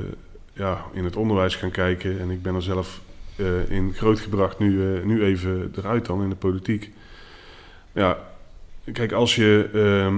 ja, 0.53 0.85
in 0.93 1.03
het 1.03 1.15
onderwijs 1.15 1.55
gaan 1.55 1.71
kijken... 1.71 2.19
en 2.19 2.29
ik 2.29 2.41
ben 2.41 2.55
er 2.55 2.61
zelf 2.61 3.01
eh, 3.35 3.69
in 3.69 3.93
grootgebracht 3.93 4.59
nu, 4.59 4.99
nu 5.05 5.23
even 5.23 5.71
eruit 5.77 6.05
dan 6.05 6.23
in 6.23 6.29
de 6.29 6.35
politiek... 6.35 6.91
Ja, 7.93 8.17
kijk, 8.93 9.11
als 9.11 9.35
je 9.35 9.69
ehm, 9.73 10.15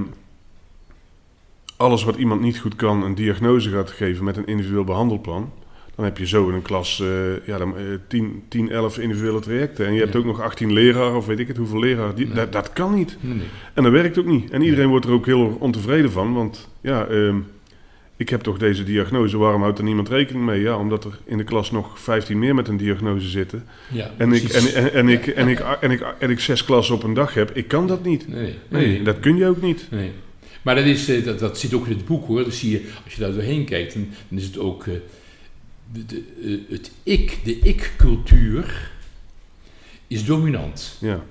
alles 1.77 2.03
wat 2.03 2.15
iemand 2.15 2.41
niet 2.41 2.60
goed 2.60 2.75
kan 2.75 3.03
een 3.03 3.15
diagnose 3.15 3.70
gaat 3.70 3.91
geven 3.91 4.24
met 4.24 4.38
een 4.38 4.46
individueel 4.48 4.84
behandelplan, 4.84 5.51
dan 5.96 6.05
heb 6.05 6.17
je 6.17 6.27
zo 6.27 6.48
in 6.50 6.53
een 6.55 6.62
klas 6.62 7.00
uh, 7.03 7.08
ja, 7.46 7.58
dan, 7.58 7.74
uh, 7.77 7.84
10, 8.08 8.44
10, 8.48 8.70
11 8.70 8.98
individuele 8.98 9.39
trajecten. 9.39 9.86
En 9.86 9.94
je 9.94 10.00
hebt 10.00 10.13
Ja. 10.13 10.20
ook 10.20 10.25
nog 10.25 10.41
18 10.41 10.74
leraren 10.74 11.15
of 11.15 11.25
weet 11.25 11.39
ik 11.39 11.48
het, 11.48 11.58
hoeveel 11.58 11.79
leraren. 11.79 12.15
Die, 12.15 12.25
Nee. 12.25 12.36
dat, 12.36 12.51
dat 12.51 12.74
kan 12.74 12.94
niet. 12.94 13.17
Nee. 13.20 13.41
En 13.74 13.84
dat 13.84 13.91
werkt 13.91 14.17
ook 14.20 14.25
niet. 14.25 14.50
En 14.51 14.62
iedereen 14.62 14.88
wordt 14.89 15.05
er 15.05 15.12
ook 15.12 15.25
heel 15.25 15.58
ontevreden 15.60 16.12
van. 16.12 16.34
Want 16.34 16.70
ja, 16.82 17.05
ehm, 17.05 17.36
ik 18.17 18.29
heb 18.29 18.41
toch 18.41 18.58
deze 18.58 18.84
diagnose. 18.84 19.38
Waarom 19.38 19.62
houdt 19.62 19.77
er 19.77 19.84
niemand 19.84 20.10
rekening 20.10 20.46
mee? 20.46 20.62
Ja, 20.62 20.77
omdat 20.77 21.03
er 21.03 21.20
in 21.25 21.38
de 21.38 21.44
klas 21.44 21.72
nog 21.72 22.00
15 22.00 22.39
meer 22.39 22.55
met 22.55 22.67
een 22.67 22.77
diagnose 22.77 23.27
zitten. 23.27 23.63
Ja, 23.91 24.12
En 24.17 24.32
ik, 24.32 24.44
en, 24.44 24.74
en, 24.74 24.94
en, 24.94 25.10
ik, 25.10 25.27
en, 25.27 25.48
ik, 25.48 25.60
en, 25.82 25.91
ik, 25.91 26.05
en 26.20 26.29
ik 26.29 26.39
zes 26.39 26.65
klassen 26.65 26.96
op 26.96 27.03
een 27.03 27.13
dag 27.13 27.34
heb. 27.34 27.51
Ik 27.53 27.67
kan 27.67 27.88
dat 27.88 28.03
niet. 28.03 28.27
Nee, 28.27 28.55
nee. 28.70 29.01
dat 29.03 29.20
kun 29.20 29.36
je 29.36 29.48
ook 29.48 29.62
niet. 29.62 29.88
Nee. 29.91 30.12
Maar 30.66 30.76
dat, 30.76 30.86
is, 30.86 31.10
eh, 31.10 31.24
dat, 31.24 31.40
dat 31.40 31.60
zit 31.60 31.74
ook 31.74 31.88
in 31.88 31.96
het 31.96 32.06
boek 32.06 32.28
hoor. 32.28 32.42
Dan 32.42 32.52
zie 32.52 32.72
je, 32.72 32.92
als 33.04 33.14
je 33.14 33.22
daar 33.22 33.32
doorheen 33.32 33.66
kijkt, 33.66 33.94
dan, 33.94 34.08
dan 34.28 34.38
is 34.38 34.46
het 34.46 34.58
ook 34.58 34.88
eh, 34.88 34.94
de, 35.92 36.06
de, 36.06 36.24
eh, 36.44 36.76
het 36.76 36.92
ik, 37.04 37.40
de 37.44 37.60
ik-cultuur 37.60 38.92
is 40.08 40.26
dominant. 40.26 40.98
Ja, 41.02 41.24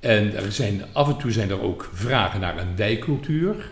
En 0.00 0.36
er 0.36 0.52
zijn, 0.52 0.84
af 0.92 1.08
en 1.08 1.16
toe 1.16 1.30
zijn 1.30 1.50
er 1.50 1.60
ook 1.60 1.90
vragen 1.92 2.40
naar 2.40 2.58
een 2.58 2.76
wij-cultuur. 2.76 3.70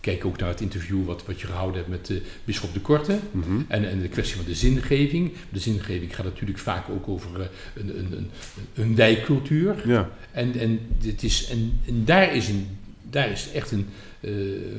Kijk 0.00 0.24
ook 0.24 0.38
naar 0.38 0.48
het 0.48 0.60
interview 0.60 1.04
wat, 1.04 1.26
wat 1.26 1.40
je 1.40 1.46
gehouden 1.46 1.76
hebt 1.76 1.88
met 1.88 2.08
uh, 2.08 2.18
Bisschop 2.44 2.74
de 2.74 2.80
Korte. 2.80 3.18
mhm. 3.30 3.60
En, 3.68 3.88
en 3.88 4.00
de 4.00 4.08
kwestie 4.08 4.36
van 4.36 4.44
de 4.44 4.54
zingeving. 4.54 5.32
De 5.48 5.58
zingeving 5.58 6.14
gaat 6.14 6.24
natuurlijk 6.24 6.58
vaak 6.58 6.88
ook 6.88 7.08
over 7.08 7.50
een, 7.74 7.98
een, 7.98 8.12
een, 8.12 8.30
een 8.74 8.94
wij-cultuur. 8.94 9.88
ja. 9.88 10.10
En, 10.32 10.58
en, 10.58 10.80
is, 11.20 11.48
en, 11.50 11.80
en 11.86 12.04
daar, 12.04 12.34
is 12.34 12.48
een, 12.48 12.66
daar 13.10 13.30
is 13.30 13.50
echt 13.52 13.70
een, 13.70 13.88
uh, 14.20 14.30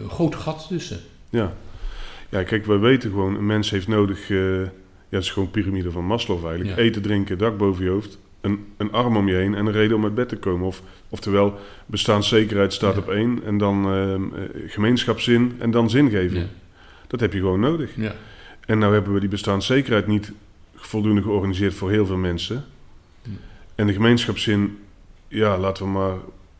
een 0.03 0.09
groot 0.09 0.35
gat 0.35 0.65
tussen. 0.69 0.99
ja. 1.29 1.53
Ja, 2.29 2.43
kijk, 2.43 2.65
wij 2.65 2.79
weten 2.79 3.09
gewoon, 3.09 3.35
een 3.35 3.45
mens 3.45 3.69
heeft 3.69 3.87
nodig... 3.87 4.29
eh, 4.29 4.61
ja, 4.61 4.69
het 5.09 5.23
is 5.23 5.31
gewoon 5.31 5.51
piramide 5.51 5.91
van 5.91 6.05
Maslow 6.05 6.45
eigenlijk. 6.45 6.77
Ja. 6.77 6.83
Eten, 6.83 7.01
drinken, 7.01 7.37
dak 7.37 7.57
boven 7.57 7.83
je 7.83 7.89
hoofd. 7.89 8.17
Een, 8.41 8.65
een 8.77 8.91
arm 8.91 9.17
om 9.17 9.27
je 9.27 9.35
heen 9.35 9.55
en 9.55 9.65
een 9.65 9.71
reden 9.71 9.95
om 9.97 10.03
uit 10.03 10.15
bed 10.15 10.29
te 10.29 10.35
komen. 10.35 10.67
Of, 10.67 10.81
oftewel, 11.09 11.59
bestaanszekerheid 11.85 12.73
staat 12.73 12.93
Ja. 12.93 12.99
op 12.99 13.09
één. 13.09 13.43
En 13.45 13.57
dan 13.57 13.93
eh, 13.93 14.41
gemeenschapszin 14.67 15.55
en 15.59 15.71
dan 15.71 15.89
zingeving. 15.89 16.41
Ja. 16.43 16.49
Dat 17.07 17.19
heb 17.19 17.33
je 17.33 17.39
gewoon 17.39 17.59
nodig. 17.59 17.91
Ja. 17.95 18.15
En 18.65 18.77
nou 18.77 18.93
hebben 18.93 19.13
we 19.13 19.19
die 19.19 19.29
bestaanszekerheid 19.29 20.07
niet 20.07 20.31
voldoende 20.75 21.21
georganiseerd 21.21 21.73
voor 21.73 21.89
heel 21.91 22.05
veel 22.05 22.17
mensen. 22.17 22.65
En 23.75 23.87
de 23.87 23.93
gemeenschapszin, 23.93 24.77
ja, 25.27 25.57
laten 25.57 25.83
we 25.85 25.89
maar, 25.91 26.15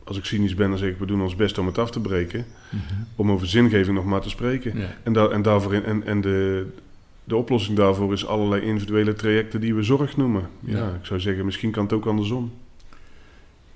als 0.08 0.16
ik 0.16 0.24
cynisch 0.24 0.54
ben, 0.54 0.68
dan 0.68 0.78
zeg 0.78 0.90
ik, 0.90 0.98
we 0.98 1.06
doen 1.06 1.22
ons 1.22 1.36
best 1.36 1.58
om 1.58 1.66
het 1.66 1.78
af 1.78 1.90
te 1.90 2.00
breken. 2.00 2.46
Mhm. 2.70 2.82
Om 3.16 3.30
over 3.30 3.46
zingeving 3.46 3.96
nog 3.96 4.04
maar 4.04 4.20
te 4.20 4.28
spreken. 4.28 4.78
Ja. 4.78 4.96
En, 5.02 5.12
daar 5.12 5.30
en, 5.30 5.42
daarvoor 5.42 5.74
in, 5.74 5.84
en, 5.84 6.06
en 6.06 6.20
de, 6.20 6.66
de 7.24 7.36
oplossing 7.36 7.76
daarvoor 7.76 8.12
is 8.12 8.26
allerlei 8.26 8.62
individuele 8.62 9.14
trajecten 9.14 9.60
die 9.60 9.74
we 9.74 9.82
zorg 9.82 10.16
noemen. 10.16 10.48
Ja, 10.60 10.76
Ja. 10.76 10.88
ik 10.88 11.06
zou 11.06 11.20
zeggen, 11.20 11.44
misschien 11.44 11.70
kan 11.70 11.82
het 11.82 11.92
ook 11.92 12.06
andersom. 12.06 12.52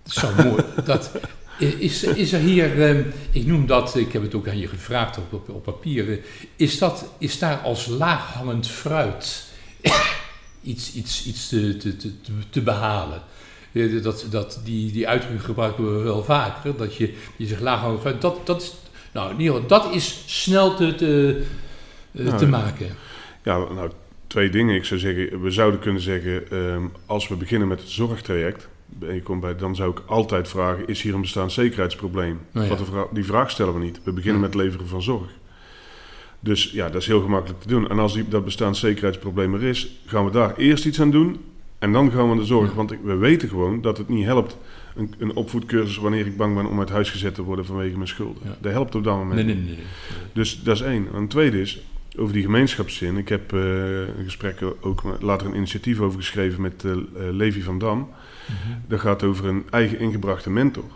Dat 0.02 0.12
zou 0.12 0.48
mooi. 0.48 0.62
Dat, 0.84 1.12
is, 1.58 2.04
is 2.04 2.32
er 2.32 2.40
hier, 2.40 2.82
eh, 2.82 3.04
ik 3.30 3.46
noem 3.46 3.66
dat, 3.66 3.96
ik 3.96 4.12
heb 4.12 4.22
het 4.22 4.34
ook 4.34 4.48
aan 4.48 4.58
je 4.58 4.68
gevraagd 4.68 5.18
op, 5.18 5.32
op, 5.32 5.48
op 5.48 5.62
papier, 5.62 6.10
eh, 6.10 6.18
is, 6.56 6.78
dat, 6.78 7.12
is 7.18 7.38
daar 7.38 7.56
als 7.56 7.86
laaghangend 7.86 8.68
fruit 8.68 9.44
iets, 10.62 10.94
iets, 10.94 11.26
iets 11.26 11.48
te, 11.48 11.76
te, 11.76 11.96
te, 11.96 12.10
te 12.50 12.60
behalen? 12.60 13.22
Dat, 14.02 14.26
dat, 14.30 14.60
die, 14.64 14.92
die 14.92 15.08
uitdrukking 15.08 15.44
gebruiken 15.44 15.96
we 15.96 16.02
wel 16.02 16.24
vaker, 16.24 16.76
dat 16.76 16.96
je, 16.96 17.14
je 17.36 17.46
zegt 17.46 17.60
laaghangend 17.60 18.00
fruit, 18.00 18.20
dat, 18.20 18.46
dat, 18.46 18.62
is, 18.62 18.74
nou, 19.12 19.30
in 19.30 19.40
ieder 19.40 19.54
geval, 19.54 19.68
dat 19.68 19.94
is 19.94 20.22
snel 20.26 20.74
te, 20.74 20.94
te, 20.94 21.42
eh, 22.12 22.24
Nou, 22.24 22.38
te 22.38 22.46
maken. 22.46 22.86
Ja, 23.42 23.58
nou, 23.58 23.90
twee 24.26 24.50
dingen. 24.50 24.74
Ik 24.74 24.84
zou 24.84 25.00
zeggen, 25.00 25.42
we 25.42 25.50
zouden 25.50 25.80
kunnen 25.80 26.02
zeggen, 26.02 26.50
ehm, 26.50 26.82
als 27.06 27.28
we 27.28 27.34
beginnen 27.34 27.68
met 27.68 27.80
het 27.80 27.88
zorgtraject, 27.88 28.68
en 29.00 29.14
je 29.14 29.22
komt 29.22 29.40
bij, 29.40 29.56
dan 29.56 29.74
zou 29.74 29.90
ik 29.90 30.02
altijd 30.06 30.48
vragen, 30.48 30.86
is 30.86 31.02
hier 31.02 31.14
een 31.14 31.20
bestaanszekerheidsprobleem? 31.20 32.40
Nou 32.52 32.66
ja. 32.66 32.76
Wat 32.76 33.08
die 33.12 33.24
vraag 33.24 33.50
stellen 33.50 33.74
we 33.74 33.80
niet. 33.80 34.00
We 34.04 34.12
beginnen 34.12 34.40
Ja. 34.40 34.46
met 34.46 34.54
leveren 34.54 34.86
van 34.86 35.02
zorg. 35.02 35.30
Dus 36.40 36.70
ja, 36.70 36.88
dat 36.88 37.00
is 37.00 37.06
heel 37.06 37.20
gemakkelijk 37.22 37.60
te 37.60 37.68
doen. 37.68 37.88
En 37.88 37.98
als 37.98 38.12
die, 38.12 38.28
dat 38.28 38.44
bestaanszekerheidsprobleem 38.44 39.54
er 39.54 39.62
is, 39.62 39.88
gaan 40.06 40.24
we 40.24 40.30
daar 40.30 40.56
eerst 40.56 40.84
iets 40.84 41.00
aan 41.00 41.10
doen. 41.10 41.40
En 41.82 41.92
dan 41.92 42.10
gaan 42.10 42.24
we 42.24 42.30
aan 42.30 42.38
de 42.38 42.44
zorg. 42.44 42.74
Want 42.74 42.94
we 43.02 43.14
weten 43.16 43.48
gewoon 43.48 43.80
dat 43.80 43.98
het 43.98 44.08
niet 44.08 44.24
helpt. 44.24 44.56
Een, 44.94 45.14
een 45.18 45.34
opvoedcursus 45.34 45.96
wanneer 45.96 46.26
ik 46.26 46.36
bang 46.36 46.54
ben 46.54 46.66
om 46.66 46.78
uit 46.78 46.88
huis 46.88 47.10
gezet 47.10 47.34
te 47.34 47.42
worden 47.42 47.64
vanwege 47.64 47.96
mijn 47.96 48.08
schulden. 48.08 48.42
Ja. 48.44 48.56
Dat 48.60 48.72
helpt 48.72 48.94
op 48.94 49.04
dat 49.04 49.16
moment 49.16 49.34
Nee, 49.34 49.44
nee, 49.44 49.54
nee. 49.54 49.64
nee. 49.64 49.84
Dus 50.32 50.62
dat 50.62 50.74
is 50.74 50.82
één. 50.82 51.06
En 51.12 51.14
een 51.14 51.28
tweede 51.28 51.60
is, 51.60 51.82
over 52.16 52.32
die 52.32 52.42
gemeenschapszin. 52.42 53.16
Ik 53.16 53.28
heb 53.28 53.52
eh, 53.52 53.60
een 54.00 54.24
gesprek 54.24 54.60
ook 54.80 55.02
later 55.20 55.46
een 55.46 55.56
initiatief 55.56 56.00
over 56.00 56.18
geschreven 56.18 56.60
met 56.60 56.84
eh, 56.84 56.92
eh, 56.92 56.98
Levi 57.14 57.62
van 57.62 57.78
Dam. 57.78 57.98
Mhm. 57.98 58.78
Dat 58.88 59.00
gaat 59.00 59.22
over 59.22 59.46
een 59.46 59.64
eigen 59.70 59.98
ingebrachte 59.98 60.50
mentor. 60.50 60.90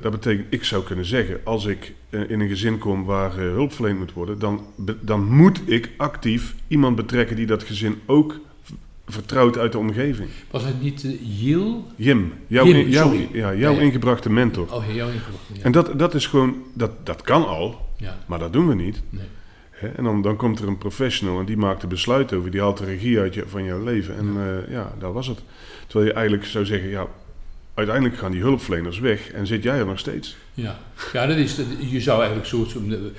Dat 0.00 0.10
betekent, 0.10 0.46
ik 0.50 0.64
zou 0.64 0.84
kunnen 0.84 1.04
zeggen, 1.04 1.40
als 1.44 1.66
ik 1.66 1.94
in 2.10 2.40
een 2.40 2.48
gezin 2.48 2.78
kom 2.78 3.04
waar 3.04 3.36
hulp 3.36 3.72
verleend 3.72 3.98
moet 3.98 4.12
worden, 4.12 4.38
dan, 4.38 4.60
dan 5.00 5.24
moet 5.24 5.60
ik 5.64 5.90
actief 5.96 6.54
iemand 6.68 6.96
betrekken 6.96 7.36
die 7.36 7.46
dat 7.46 7.62
gezin 7.62 7.98
ook 8.06 8.40
v- 9.06 9.12
vertrouwt 9.14 9.58
uit 9.58 9.72
de 9.72 9.78
omgeving. 9.78 10.28
Was 10.50 10.64
het 10.64 10.82
niet 10.82 11.02
uh, 11.02 11.12
Yil? 11.40 11.84
Jim, 11.96 12.32
jouw, 12.46 12.66
Jim, 12.66 12.76
in- 12.76 12.88
jouw, 12.88 13.04
sorry. 13.06 13.28
ja, 13.32 13.54
jouw 13.54 13.72
Ja, 13.72 13.78
ja. 13.78 13.84
ingebrachte 13.84 14.30
mentor. 14.30 14.72
Oh, 14.74 14.94
jouw 14.94 15.08
ingebracht. 15.08 15.42
Ja. 15.52 15.62
En 15.62 15.72
dat, 15.72 15.98
dat 15.98 16.14
is 16.14 16.26
gewoon, 16.26 16.54
dat, 16.74 16.90
dat 17.06 17.22
kan 17.22 17.46
al, 17.46 17.88
ja. 17.96 18.18
maar 18.26 18.38
dat 18.38 18.52
doen 18.52 18.68
we 18.68 18.74
niet. 18.74 19.02
Nee. 19.10 19.24
Hè, 19.70 19.88
en 19.88 20.04
dan, 20.04 20.22
dan 20.22 20.36
komt 20.36 20.58
er 20.60 20.68
een 20.68 20.78
professional 20.78 21.38
en 21.40 21.44
die 21.46 21.56
maakt 21.56 21.80
de 21.80 21.86
besluit 21.86 22.32
over, 22.32 22.50
die 22.50 22.60
haalt 22.60 22.78
de 22.78 22.84
regie 22.84 23.18
uit 23.18 23.34
je, 23.34 23.44
van 23.46 23.64
jouw 23.64 23.82
leven. 23.84 24.16
En 24.16 24.32
ja. 24.34 24.62
ja, 24.68 24.92
dat 24.98 25.12
was 25.12 25.26
het. 25.26 25.42
Terwijl 25.86 26.10
je 26.10 26.16
eigenlijk 26.16 26.46
zou 26.46 26.64
zeggen, 26.64 26.88
ja, 26.88 27.06
uiteindelijk 27.76 28.18
gaan 28.18 28.32
die 28.32 28.40
hulpverleners 28.40 28.98
weg 28.98 29.30
en 29.30 29.46
zit 29.46 29.62
jij 29.62 29.78
er 29.78 29.86
nog 29.86 29.98
steeds. 29.98 30.36
Ja, 30.54 30.78
ja 31.12 31.26
dat 31.26 31.36
is, 31.36 31.56
je 31.90 32.00
zou 32.00 32.18
eigenlijk 32.18 32.48
zo, 32.48 32.64
zo, 32.64 32.78
een, 32.78 33.12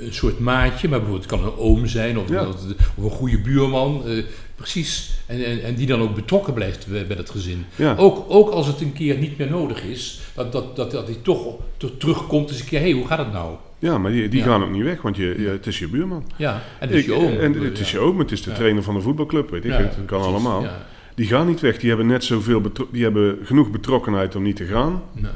een 0.00 0.12
soort 0.14 0.38
maatje, 0.38 0.88
maar 0.88 0.98
bijvoorbeeld 1.00 1.30
het 1.30 1.40
kan 1.40 1.48
een 1.52 1.56
oom 1.58 1.86
zijn 1.86 2.18
of, 2.18 2.28
Ja. 2.28 2.46
of 2.46 3.04
een 3.04 3.10
goede 3.10 3.40
buurman, 3.40 4.06
eh, 4.06 4.22
precies. 4.54 5.10
En, 5.26 5.44
en, 5.44 5.62
en 5.62 5.74
die 5.74 5.86
dan 5.86 6.00
ook 6.00 6.14
betrokken 6.14 6.54
blijft 6.54 6.86
bij, 7.08 7.16
dat 7.16 7.30
gezin. 7.30 7.64
Ja, 7.76 7.94
Ook, 7.98 8.24
ook 8.28 8.50
als 8.50 8.66
het 8.66 8.80
een 8.80 8.92
keer 8.92 9.16
niet 9.16 9.38
meer 9.38 9.50
nodig 9.50 9.82
is, 9.82 10.20
dat, 10.34 10.52
dat, 10.52 10.76
dat, 10.76 10.90
dat 10.90 11.06
hij 11.06 11.16
toch 11.22 11.54
to- 11.76 11.96
terugkomt 11.96 12.50
eens 12.50 12.60
een 12.60 12.66
keer, 12.66 12.78
hé, 12.80 12.84
hey, 12.88 12.94
hoe 12.94 13.06
gaat 13.06 13.18
het 13.18 13.32
nou? 13.32 13.56
ja 13.78 13.98
maar 13.98 14.10
die, 14.10 14.28
die 14.28 14.40
Ja. 14.40 14.46
gaan 14.46 14.62
ook 14.62 14.70
niet 14.70 14.82
weg, 14.82 15.02
want 15.02 15.16
je, 15.16 15.34
je, 15.38 15.48
het 15.48 15.66
is 15.66 15.78
je 15.78 15.88
buurman. 15.88 16.24
Ja, 16.36 16.62
en 16.80 16.88
dat 16.88 16.96
is 16.98 17.04
je 17.04 17.12
oom. 17.12 17.38
En 17.38 17.52
het 17.62 17.78
is 17.78 17.90
je 17.90 17.98
oom, 17.98 18.18
het 18.18 18.32
is 18.32 18.42
de 18.42 18.52
trainer 18.52 18.82
van 18.82 18.94
de 18.94 19.00
voetbalclub, 19.00 19.50
weet 19.50 19.64
ik 19.64 19.70
het. 19.72 19.80
Dat 19.80 19.94
kan 19.94 20.04
precies, 20.06 20.26
allemaal. 20.26 20.66
Die 21.14 21.26
gaan 21.26 21.46
niet 21.46 21.60
weg, 21.60 21.78
die 21.78 21.88
hebben 21.88 22.06
net 22.06 22.24
zoveel, 22.24 22.62
die 22.90 23.02
hebben 23.02 23.38
genoeg 23.44 23.70
betrokkenheid 23.70 24.36
om 24.36 24.42
niet 24.42 24.56
te 24.56 24.64
gaan. 24.64 25.02
Nou, 25.12 25.34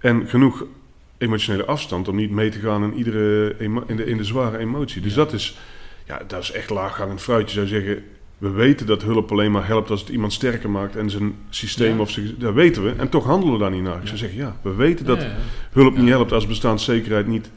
En 0.00 0.26
genoeg 0.28 0.64
emotionele 1.18 1.64
afstand 1.64 2.08
om 2.08 2.16
niet 2.16 2.30
mee 2.30 2.50
te 2.50 2.58
gaan 2.58 2.82
in, 2.84 2.94
iedere 2.94 3.54
in, 3.58 3.82
de, 3.96 4.04
in 4.06 4.16
de 4.16 4.24
zware 4.24 4.58
emotie. 4.58 5.02
Dus 5.02 5.10
Ja. 5.14 5.16
dat 5.16 5.32
is, 5.32 5.58
ja, 6.06 6.20
dat 6.26 6.42
is 6.42 6.50
echt 6.52 6.70
laaghangend 6.70 7.20
fruit. 7.20 7.48
Je 7.48 7.54
zou 7.54 7.66
zeggen, 7.66 8.02
we 8.38 8.50
weten 8.50 8.86
dat 8.86 9.02
hulp 9.02 9.30
alleen 9.32 9.50
maar 9.50 9.66
helpt 9.66 9.90
als 9.90 10.00
het 10.00 10.08
iemand 10.08 10.32
sterker 10.32 10.70
maakt 10.70 10.96
en 10.96 11.10
zijn 11.10 11.34
systeem 11.50 11.94
Ja. 11.94 12.00
of 12.00 12.10
zijn, 12.10 12.34
dat 12.38 12.54
weten 12.54 12.82
we. 12.84 12.92
En 12.96 13.08
toch 13.08 13.24
handelen 13.24 13.52
we 13.54 13.60
daar 13.60 13.70
niet 13.70 13.82
naar. 13.82 14.00
Ik 14.00 14.06
zou 14.06 14.18
zeggen, 14.18 14.38
ja, 14.38 14.56
we 14.62 14.74
weten 14.74 15.06
dat 15.06 15.26
hulp 15.72 15.96
niet 15.96 16.08
helpt 16.08 16.32
als 16.32 16.46
bestaanszekerheid 16.46 17.26
niet, 17.26 17.50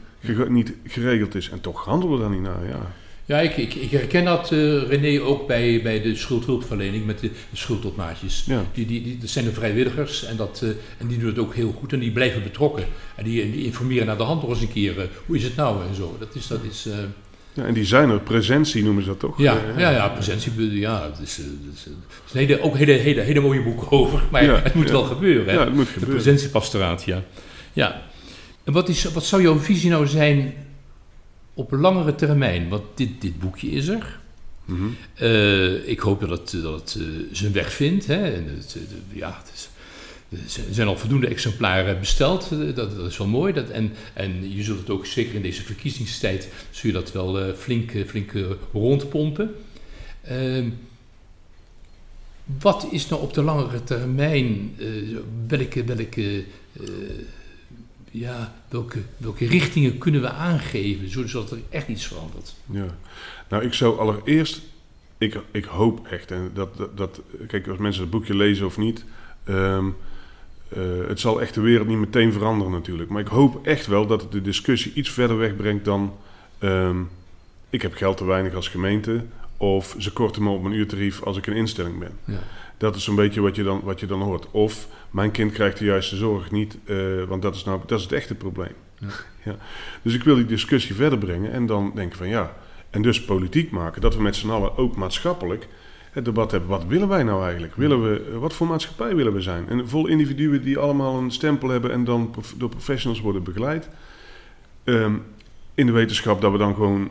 niet 0.48 0.72
geregeld 0.86 1.34
is. 1.34 1.50
En 1.50 1.60
toch 1.60 1.84
handelen 1.84 2.14
we 2.16 2.20
daar 2.22 2.30
niet 2.30 2.42
naar, 2.42 2.66
ja. 2.68 2.92
Ja, 3.30 3.40
ik, 3.40 3.56
ik, 3.56 3.74
ik 3.74 3.90
herken 3.90 4.24
dat, 4.24 4.52
eh, 4.52 4.82
René, 4.82 5.20
ook 5.22 5.46
bij, 5.46 5.80
bij 5.82 6.02
de 6.02 6.16
schuldhulpverlening 6.16 7.06
met 7.06 7.18
de, 7.18 7.30
de 7.50 7.56
schuldopmaatjes. 7.56 8.44
ja. 8.46 8.64
Die, 8.72 8.86
die, 8.86 9.02
die, 9.02 9.18
dat 9.18 9.28
zijn 9.28 9.44
de 9.44 9.52
vrijwilligers 9.52 10.24
en, 10.24 10.36
dat, 10.36 10.60
eh, 10.62 10.68
en 10.98 11.06
die 11.06 11.18
doen 11.18 11.28
het 11.28 11.38
ook 11.38 11.54
heel 11.54 11.74
goed 11.78 11.92
en 11.92 11.98
die 11.98 12.10
blijven 12.10 12.42
betrokken. 12.42 12.84
En 13.14 13.24
die, 13.24 13.52
die 13.52 13.64
informeren 13.64 14.06
naar 14.06 14.16
de 14.16 14.22
hand 14.22 14.40
nog 14.42 14.50
eens 14.50 14.60
een 14.60 14.72
keer, 14.72 15.00
eh, 15.00 15.06
hoe 15.26 15.36
is 15.36 15.42
het 15.42 15.56
nou 15.56 15.86
en 15.88 15.94
zo. 15.94 16.16
Dat 16.18 16.34
is, 16.34 16.46
dat 16.46 16.60
is 16.70 16.88
ja. 17.52 17.64
En 17.64 17.74
die 17.74 17.84
zijn 17.84 18.10
er, 18.10 18.20
presentie 18.20 18.84
noemen 18.84 19.02
ze 19.02 19.08
dat 19.08 19.18
toch? 19.20 19.38
ja, 19.38 19.56
ja, 19.76 19.90
ja, 19.90 20.08
presentie, 20.08 20.78
ja, 20.78 21.10
het 21.10 21.18
is, 21.28 21.36
het 21.36 21.46
is, 21.74 21.84
het 21.84 21.94
is 22.26 22.32
een 22.32 22.38
hele, 22.46 22.60
ook 22.60 22.72
een 22.72 22.78
hele, 22.78 22.92
hele, 22.92 23.20
hele 23.20 23.40
mooie 23.40 23.62
boek 23.62 23.92
over, 23.92 24.22
maar 24.30 24.44
Ja, 24.44 24.60
het 24.62 24.74
moet 24.74 24.86
ja. 24.86 24.92
wel 24.92 25.04
gebeuren. 25.04 25.46
Hè? 25.46 25.52
Ja, 25.52 25.64
het 25.64 25.74
moet 25.74 25.86
de 25.86 25.92
gebeuren. 25.92 26.22
presentiepastoraat, 26.22 27.04
ja. 27.04 27.22
ja. 27.72 28.02
En 28.64 28.72
wat, 28.72 28.88
is, 28.88 29.04
wat 29.04 29.24
zou 29.24 29.42
jouw 29.42 29.58
visie 29.58 29.90
nou 29.90 30.06
zijn 30.06 30.54
op 31.60 31.70
langere 31.72 32.14
termijn? 32.14 32.68
Want 32.68 32.82
dit, 32.94 33.20
dit 33.20 33.38
boekje 33.38 33.70
is 33.70 33.88
er. 33.88 34.18
Mhm. 34.64 34.88
Eh, 35.14 35.88
ik 35.88 35.98
hoop 35.98 36.20
dat 36.20 36.30
het, 36.30 36.62
dat 36.62 36.80
het 36.80 37.02
eh, 37.02 37.06
zijn 37.32 37.52
weg 37.52 37.72
vindt. 37.72 38.06
Hè. 38.06 38.32
En 38.32 38.44
het, 38.56 38.76
eh, 38.76 38.82
de- 38.88 39.18
ja, 39.18 39.42
het 39.42 39.52
is, 39.54 39.68
er 40.56 40.74
zijn 40.74 40.88
al 40.88 40.98
voldoende 40.98 41.26
exemplaren 41.26 41.98
besteld. 41.98 42.48
Dat, 42.50 42.96
dat 42.96 43.06
is 43.06 43.18
wel 43.18 43.26
mooi. 43.26 43.52
Dat, 43.52 43.68
en, 43.68 43.92
en 44.12 44.54
je 44.56 44.62
zult 44.62 44.78
het 44.78 44.90
ook 44.90 45.06
zeker 45.06 45.34
in 45.34 45.42
deze 45.42 45.62
verkiezingstijd... 45.62 46.48
zul 46.70 46.90
je 46.90 46.96
dat 46.96 47.12
wel 47.12 47.40
eh, 47.40 47.54
flink, 47.54 47.92
flink 48.06 48.32
rondpompen. 48.72 49.54
Ehm, 50.22 50.68
wat 52.60 52.86
is 52.90 53.08
nou 53.08 53.22
op 53.22 53.34
de 53.34 53.42
langere 53.42 53.84
termijn... 53.84 54.74
welke, 55.46 55.84
welke, 55.84 56.44
ja, 58.10 58.54
welke, 58.68 58.98
welke 59.16 59.46
richtingen 59.46 59.98
kunnen 59.98 60.20
we 60.20 60.30
aangeven, 60.30 61.28
zodat 61.28 61.50
er 61.50 61.58
echt 61.68 61.88
iets 61.88 62.06
verandert? 62.06 62.54
Ja. 62.66 62.96
Nou, 63.48 63.64
ik 63.64 63.72
zou 63.74 63.98
allereerst, 63.98 64.60
ik, 65.18 65.40
ik 65.50 65.64
hoop 65.64 66.06
echt, 66.06 66.30
en 66.30 66.50
dat, 66.54 66.76
dat, 66.76 66.96
dat, 66.96 67.20
kijk, 67.46 67.68
als 67.68 67.78
mensen 67.78 68.02
het 68.02 68.10
boekje 68.10 68.34
lezen 68.34 68.66
of 68.66 68.78
niet, 68.78 69.04
ehm, 69.44 69.88
eh, 70.68 70.82
het 71.08 71.20
zal 71.20 71.40
echt 71.40 71.54
de 71.54 71.60
wereld 71.60 71.88
niet 71.88 71.98
meteen 71.98 72.32
veranderen 72.32 72.72
natuurlijk. 72.72 73.10
Maar 73.10 73.20
ik 73.20 73.28
hoop 73.28 73.66
echt 73.66 73.86
wel 73.86 74.06
dat 74.06 74.20
het 74.20 74.32
de 74.32 74.42
discussie 74.42 74.92
iets 74.94 75.10
verder 75.10 75.36
wegbrengt 75.36 75.84
dan, 75.84 76.16
ehm, 76.58 76.98
ik 77.70 77.82
heb 77.82 77.94
geld 77.94 78.16
te 78.16 78.24
weinig 78.24 78.54
als 78.54 78.68
gemeente, 78.68 79.24
of 79.56 79.94
ze 79.98 80.12
korten 80.12 80.42
me 80.42 80.50
op 80.50 80.62
mijn 80.62 80.74
uurtarief 80.74 81.22
als 81.22 81.36
ik 81.36 81.46
een 81.46 81.56
instelling 81.56 81.98
ben. 81.98 82.12
Ja. 82.24 82.42
Dat 82.80 82.96
is 82.96 83.06
een 83.06 83.14
beetje 83.14 83.40
wat 83.40 83.56
je 83.56 83.62
dan, 83.62 83.80
wat 83.84 84.00
je 84.00 84.06
dan 84.06 84.20
hoort. 84.20 84.46
Of 84.50 84.88
mijn 85.10 85.30
kind 85.30 85.52
krijgt 85.52 85.78
de 85.78 85.84
juiste 85.84 86.16
zorg 86.16 86.50
niet, 86.50 86.78
eh, 86.84 86.96
want 87.28 87.42
dat 87.42 87.54
is, 87.54 87.64
nou, 87.64 87.80
dat 87.86 87.98
is 87.98 88.04
het 88.04 88.12
echte 88.12 88.34
probleem. 88.34 88.72
Ja. 88.98 89.08
Ja. 89.44 89.56
Dus 90.02 90.14
ik 90.14 90.22
wil 90.22 90.34
die 90.34 90.46
discussie 90.46 90.94
verder 90.94 91.18
brengen 91.18 91.52
en 91.52 91.66
dan 91.66 91.92
denken 91.94 92.18
van 92.18 92.28
ja, 92.28 92.56
en 92.90 93.02
dus 93.02 93.24
politiek 93.24 93.70
maken, 93.70 94.00
dat 94.00 94.14
we 94.14 94.22
met 94.22 94.36
z'n 94.36 94.50
allen 94.50 94.76
ook 94.76 94.96
maatschappelijk 94.96 95.68
het 96.10 96.24
debat 96.24 96.50
hebben. 96.50 96.68
Wat 96.68 96.84
willen 96.86 97.08
wij 97.08 97.22
nou 97.22 97.42
eigenlijk? 97.42 97.74
Willen 97.74 98.02
we, 98.02 98.30
eh, 98.30 98.38
wat 98.38 98.52
voor 98.52 98.66
maatschappij 98.66 99.14
willen 99.14 99.32
we 99.32 99.40
zijn? 99.40 99.68
En 99.68 99.88
vol 99.88 100.06
individuen 100.06 100.62
die 100.62 100.78
allemaal 100.78 101.18
een 101.18 101.30
stempel 101.30 101.68
hebben 101.68 101.92
en 101.92 102.04
dan 102.04 102.30
prof- 102.30 102.54
door 102.56 102.68
professionals 102.68 103.20
worden 103.20 103.42
begeleid. 103.42 103.88
Ehm, 104.84 105.14
in 105.74 105.86
de 105.86 105.92
wetenschap 105.92 106.40
dat 106.40 106.52
we 106.52 106.58
dan 106.58 106.74
gewoon 106.74 107.10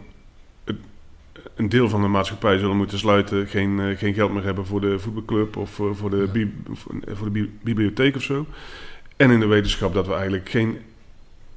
een 1.55 1.69
deel 1.69 1.89
van 1.89 2.01
de 2.01 2.07
maatschappij 2.07 2.57
zullen 2.57 2.77
moeten 2.77 2.97
sluiten, 2.99 3.47
geen, 3.47 3.79
eh, 3.79 3.97
geen 3.97 4.13
geld 4.13 4.33
meer 4.33 4.43
hebben 4.43 4.65
voor 4.65 4.81
de 4.81 4.99
voetbalclub 4.99 5.57
of 5.57 5.69
voor, 5.69 5.95
voor 5.95 6.09
de, 6.09 6.29
bi- 6.33 6.53
voor, 7.05 7.25
de 7.25 7.31
bi- 7.31 7.51
bibliotheek 7.61 8.15
of 8.15 8.21
zo. 8.21 8.45
En 9.15 9.31
in 9.31 9.39
de 9.39 9.45
wetenschap 9.45 9.93
dat 9.93 10.07
we 10.07 10.13
eigenlijk 10.13 10.49
geen, 10.49 10.77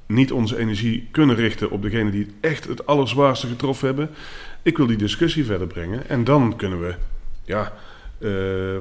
niet 0.05 0.31
onze 0.31 0.57
energie 0.57 1.07
kunnen 1.11 1.35
richten 1.35 1.71
op 1.71 1.81
degenen 1.81 2.11
die 2.11 2.21
het 2.25 2.33
echt 2.51 2.67
het 2.67 2.85
allerzwaarste 2.85 3.47
getroffen 3.47 3.87
hebben. 3.87 4.09
Ik 4.61 4.77
wil 4.77 4.87
die 4.87 4.97
discussie 4.97 5.45
verder 5.45 5.67
brengen 5.67 6.09
en 6.09 6.23
dan 6.23 6.55
kunnen 6.55 6.79
we, 6.81 6.95
ja, 7.45 7.73
eh, 8.17 8.29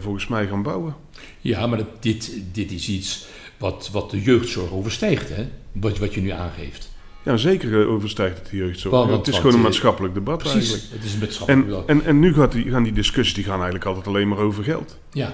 volgens 0.03 0.27
mij 0.27 0.47
gaan 0.47 0.63
bouwen. 0.63 0.95
Ja, 1.41 1.67
maar 1.67 1.79
dat, 1.79 2.03
dit, 2.03 2.43
dit 2.53 2.71
is 2.73 2.89
iets 2.89 3.27
wat, 3.59 3.89
wat 3.93 4.11
de 4.11 4.23
jeugdzorg 4.23 4.71
overstijgt, 4.73 5.29
hè? 5.37 5.49
Wat, 5.73 5.99
wat 5.99 6.15
je 6.15 6.21
nu 6.21 6.31
aangeeft. 6.31 6.92
Ja, 7.23 7.37
zeker 7.37 7.81
eh, 7.83 7.91
overstijgt 7.91 8.39
het 8.39 8.51
de 8.51 8.57
jeugdzorg. 8.57 8.95
Want- 8.95 9.11
het 9.11 9.29
is 9.29 9.37
gewoon 9.37 9.53
een 9.53 9.59
eh, 9.59 9.65
maatschappelijk 9.65 10.15
debat 10.15 10.39
Precies, 10.39 10.71
eigenlijk. 10.71 10.93
het 10.93 11.05
is 11.05 11.15
een 11.15 11.21
maatschappelijk 11.21 11.65
En, 11.65 11.71
wel. 11.71 11.87
en, 11.87 12.05
en 12.05 12.19
nu 12.19 12.35
gaat 12.35 12.53
die, 12.53 12.71
gaan 12.71 12.83
die 12.83 12.93
discussies 12.93 13.35
die 13.35 13.45
gaan 13.45 13.55
eigenlijk 13.55 13.85
altijd 13.85 14.07
alleen 14.07 14.29
maar 14.29 14.39
over 14.39 14.65
geld. 14.65 14.99
Ja, 15.13 15.33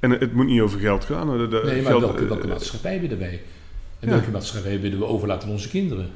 En 0.00 0.10
het 0.10 0.32
moet 0.32 0.46
niet 0.46 0.60
over 0.60 0.80
geld 0.80 1.04
gaan. 1.04 1.38
De, 1.38 1.48
de- 1.48 1.60
nee, 1.64 1.82
maar 1.82 1.90
geld, 1.90 2.00
welke, 2.02 2.26
welke 2.26 2.42
eh, 2.42 2.48
maatschappij 2.48 3.00
willen 3.00 3.18
wij? 3.18 3.40
En 4.00 4.08
ja. 4.08 4.14
welke 4.14 4.30
maatschappij 4.30 4.80
willen 4.80 4.98
we 4.98 5.04
overlaten 5.04 5.48
aan 5.48 5.54
onze 5.54 5.68
kinderen? 5.68 6.10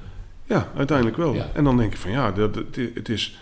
Ja, 0.47 0.69
uiteindelijk 0.77 1.17
wel. 1.17 1.35
Ja. 1.35 1.51
En 1.53 1.65
dan 1.65 1.77
denk 1.77 1.93
ik 1.93 1.99
van 1.99 2.11
ja, 2.11 2.33
dat, 2.33 2.55
het, 2.55 2.79
het 2.95 3.09
is... 3.09 3.39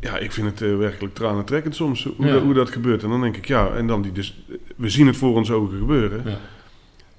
Ja, 0.00 0.18
ik 0.18 0.32
vind 0.32 0.46
het 0.46 0.70
eh, 0.70 0.76
werkelijk 0.76 1.14
tranentrekkend 1.14 1.74
soms 1.76 2.08
hoe, 2.16 2.26
Ja. 2.26 2.32
dat, 2.32 2.42
hoe 2.42 2.54
dat 2.54 2.70
gebeurt. 2.70 3.02
En 3.02 3.08
dan 3.08 3.20
denk 3.20 3.36
ik 3.36 3.46
ja, 3.46 3.68
en 3.74 3.86
dan 3.86 4.02
die 4.02 4.12
dus, 4.12 4.42
we 4.76 4.88
zien 4.88 5.06
het 5.06 5.16
voor 5.16 5.34
onze 5.36 5.52
ogen 5.52 5.78
gebeuren. 5.78 6.22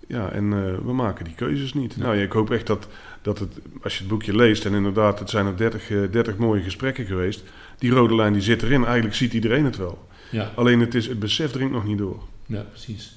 Ja. 0.08 0.32
En 0.32 0.54
eh, 0.54 0.86
we 0.86 0.94
maken 0.94 1.26
die 1.26 1.34
keuzes 1.36 1.74
niet. 1.74 1.94
Ja. 1.98 2.02
Nou 2.04 2.16
ja, 2.18 2.24
ik 2.24 2.32
hoop 2.32 2.52
echt 2.52 2.68
dat, 2.68 2.88
dat 3.22 3.40
het, 3.40 3.54
als 3.84 3.94
je 3.94 4.00
het 4.00 4.08
boekje 4.10 4.36
leest, 4.36 4.66
en 4.66 4.74
inderdaad, 4.74 5.20
het 5.20 5.30
zijn 5.30 5.46
er 5.46 5.58
30, 5.58 5.90
eh, 5.90 5.98
30 6.12 6.38
mooie 6.38 6.62
gesprekken 6.64 7.06
geweest. 7.06 7.44
Die 7.78 7.92
rode 7.92 8.16
lijn 8.16 8.34
die 8.34 8.42
zit 8.42 8.64
erin. 8.64 8.84
Eigenlijk 8.86 9.16
ziet 9.16 9.34
iedereen 9.34 9.66
het 9.66 9.78
wel. 9.78 10.08
Ja, 10.32 10.52
Alleen 10.56 10.80
het, 10.80 10.96
is, 10.96 11.08
het 11.08 11.20
besef 11.20 11.52
dringt 11.52 11.74
nog 11.74 11.86
niet 11.86 11.98
door. 11.98 12.24
ja, 12.46 12.66
precies. 12.72 13.16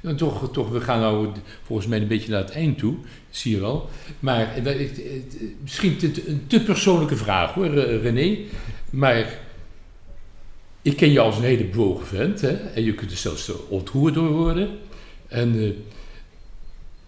En 0.00 0.16
toch, 0.16 0.52
toch, 0.52 0.70
we 0.70 0.80
gaan 0.80 1.00
nou 1.00 1.28
volgens 1.62 1.88
mij 1.88 2.00
een 2.00 2.06
beetje 2.08 2.30
naar 2.30 2.40
het 2.40 2.50
eind 2.50 2.78
toe, 2.78 2.94
zie 3.30 3.54
je 3.54 3.60
wel. 3.60 3.88
Maar 4.20 4.54
eh, 4.54 4.64
dat- 4.64 4.78
het- 4.78 4.96
het- 4.96 5.36
misschien 5.62 5.96
te- 5.96 6.28
een 6.28 6.44
te 6.46 6.62
persoonlijke 6.62 7.16
vraag 7.16 7.52
hoor, 7.52 7.76
eh, 7.76 8.02
René. 8.02 8.38
Maar 8.90 9.38
ik 10.82 10.96
ken 10.96 11.10
je 11.12 11.20
als 11.20 11.36
een 11.36 11.42
hele 11.42 11.64
bewogen 11.64 12.06
vent, 12.06 12.40
hè? 12.40 12.50
En 12.52 12.84
je 12.84 12.94
kunt 12.94 13.10
er 13.10 13.16
zelfs 13.16 13.52
ontroerd 13.68 14.14
door 14.14 14.30
worden. 14.30 14.68
En 15.28 15.58
eh, 15.62 15.70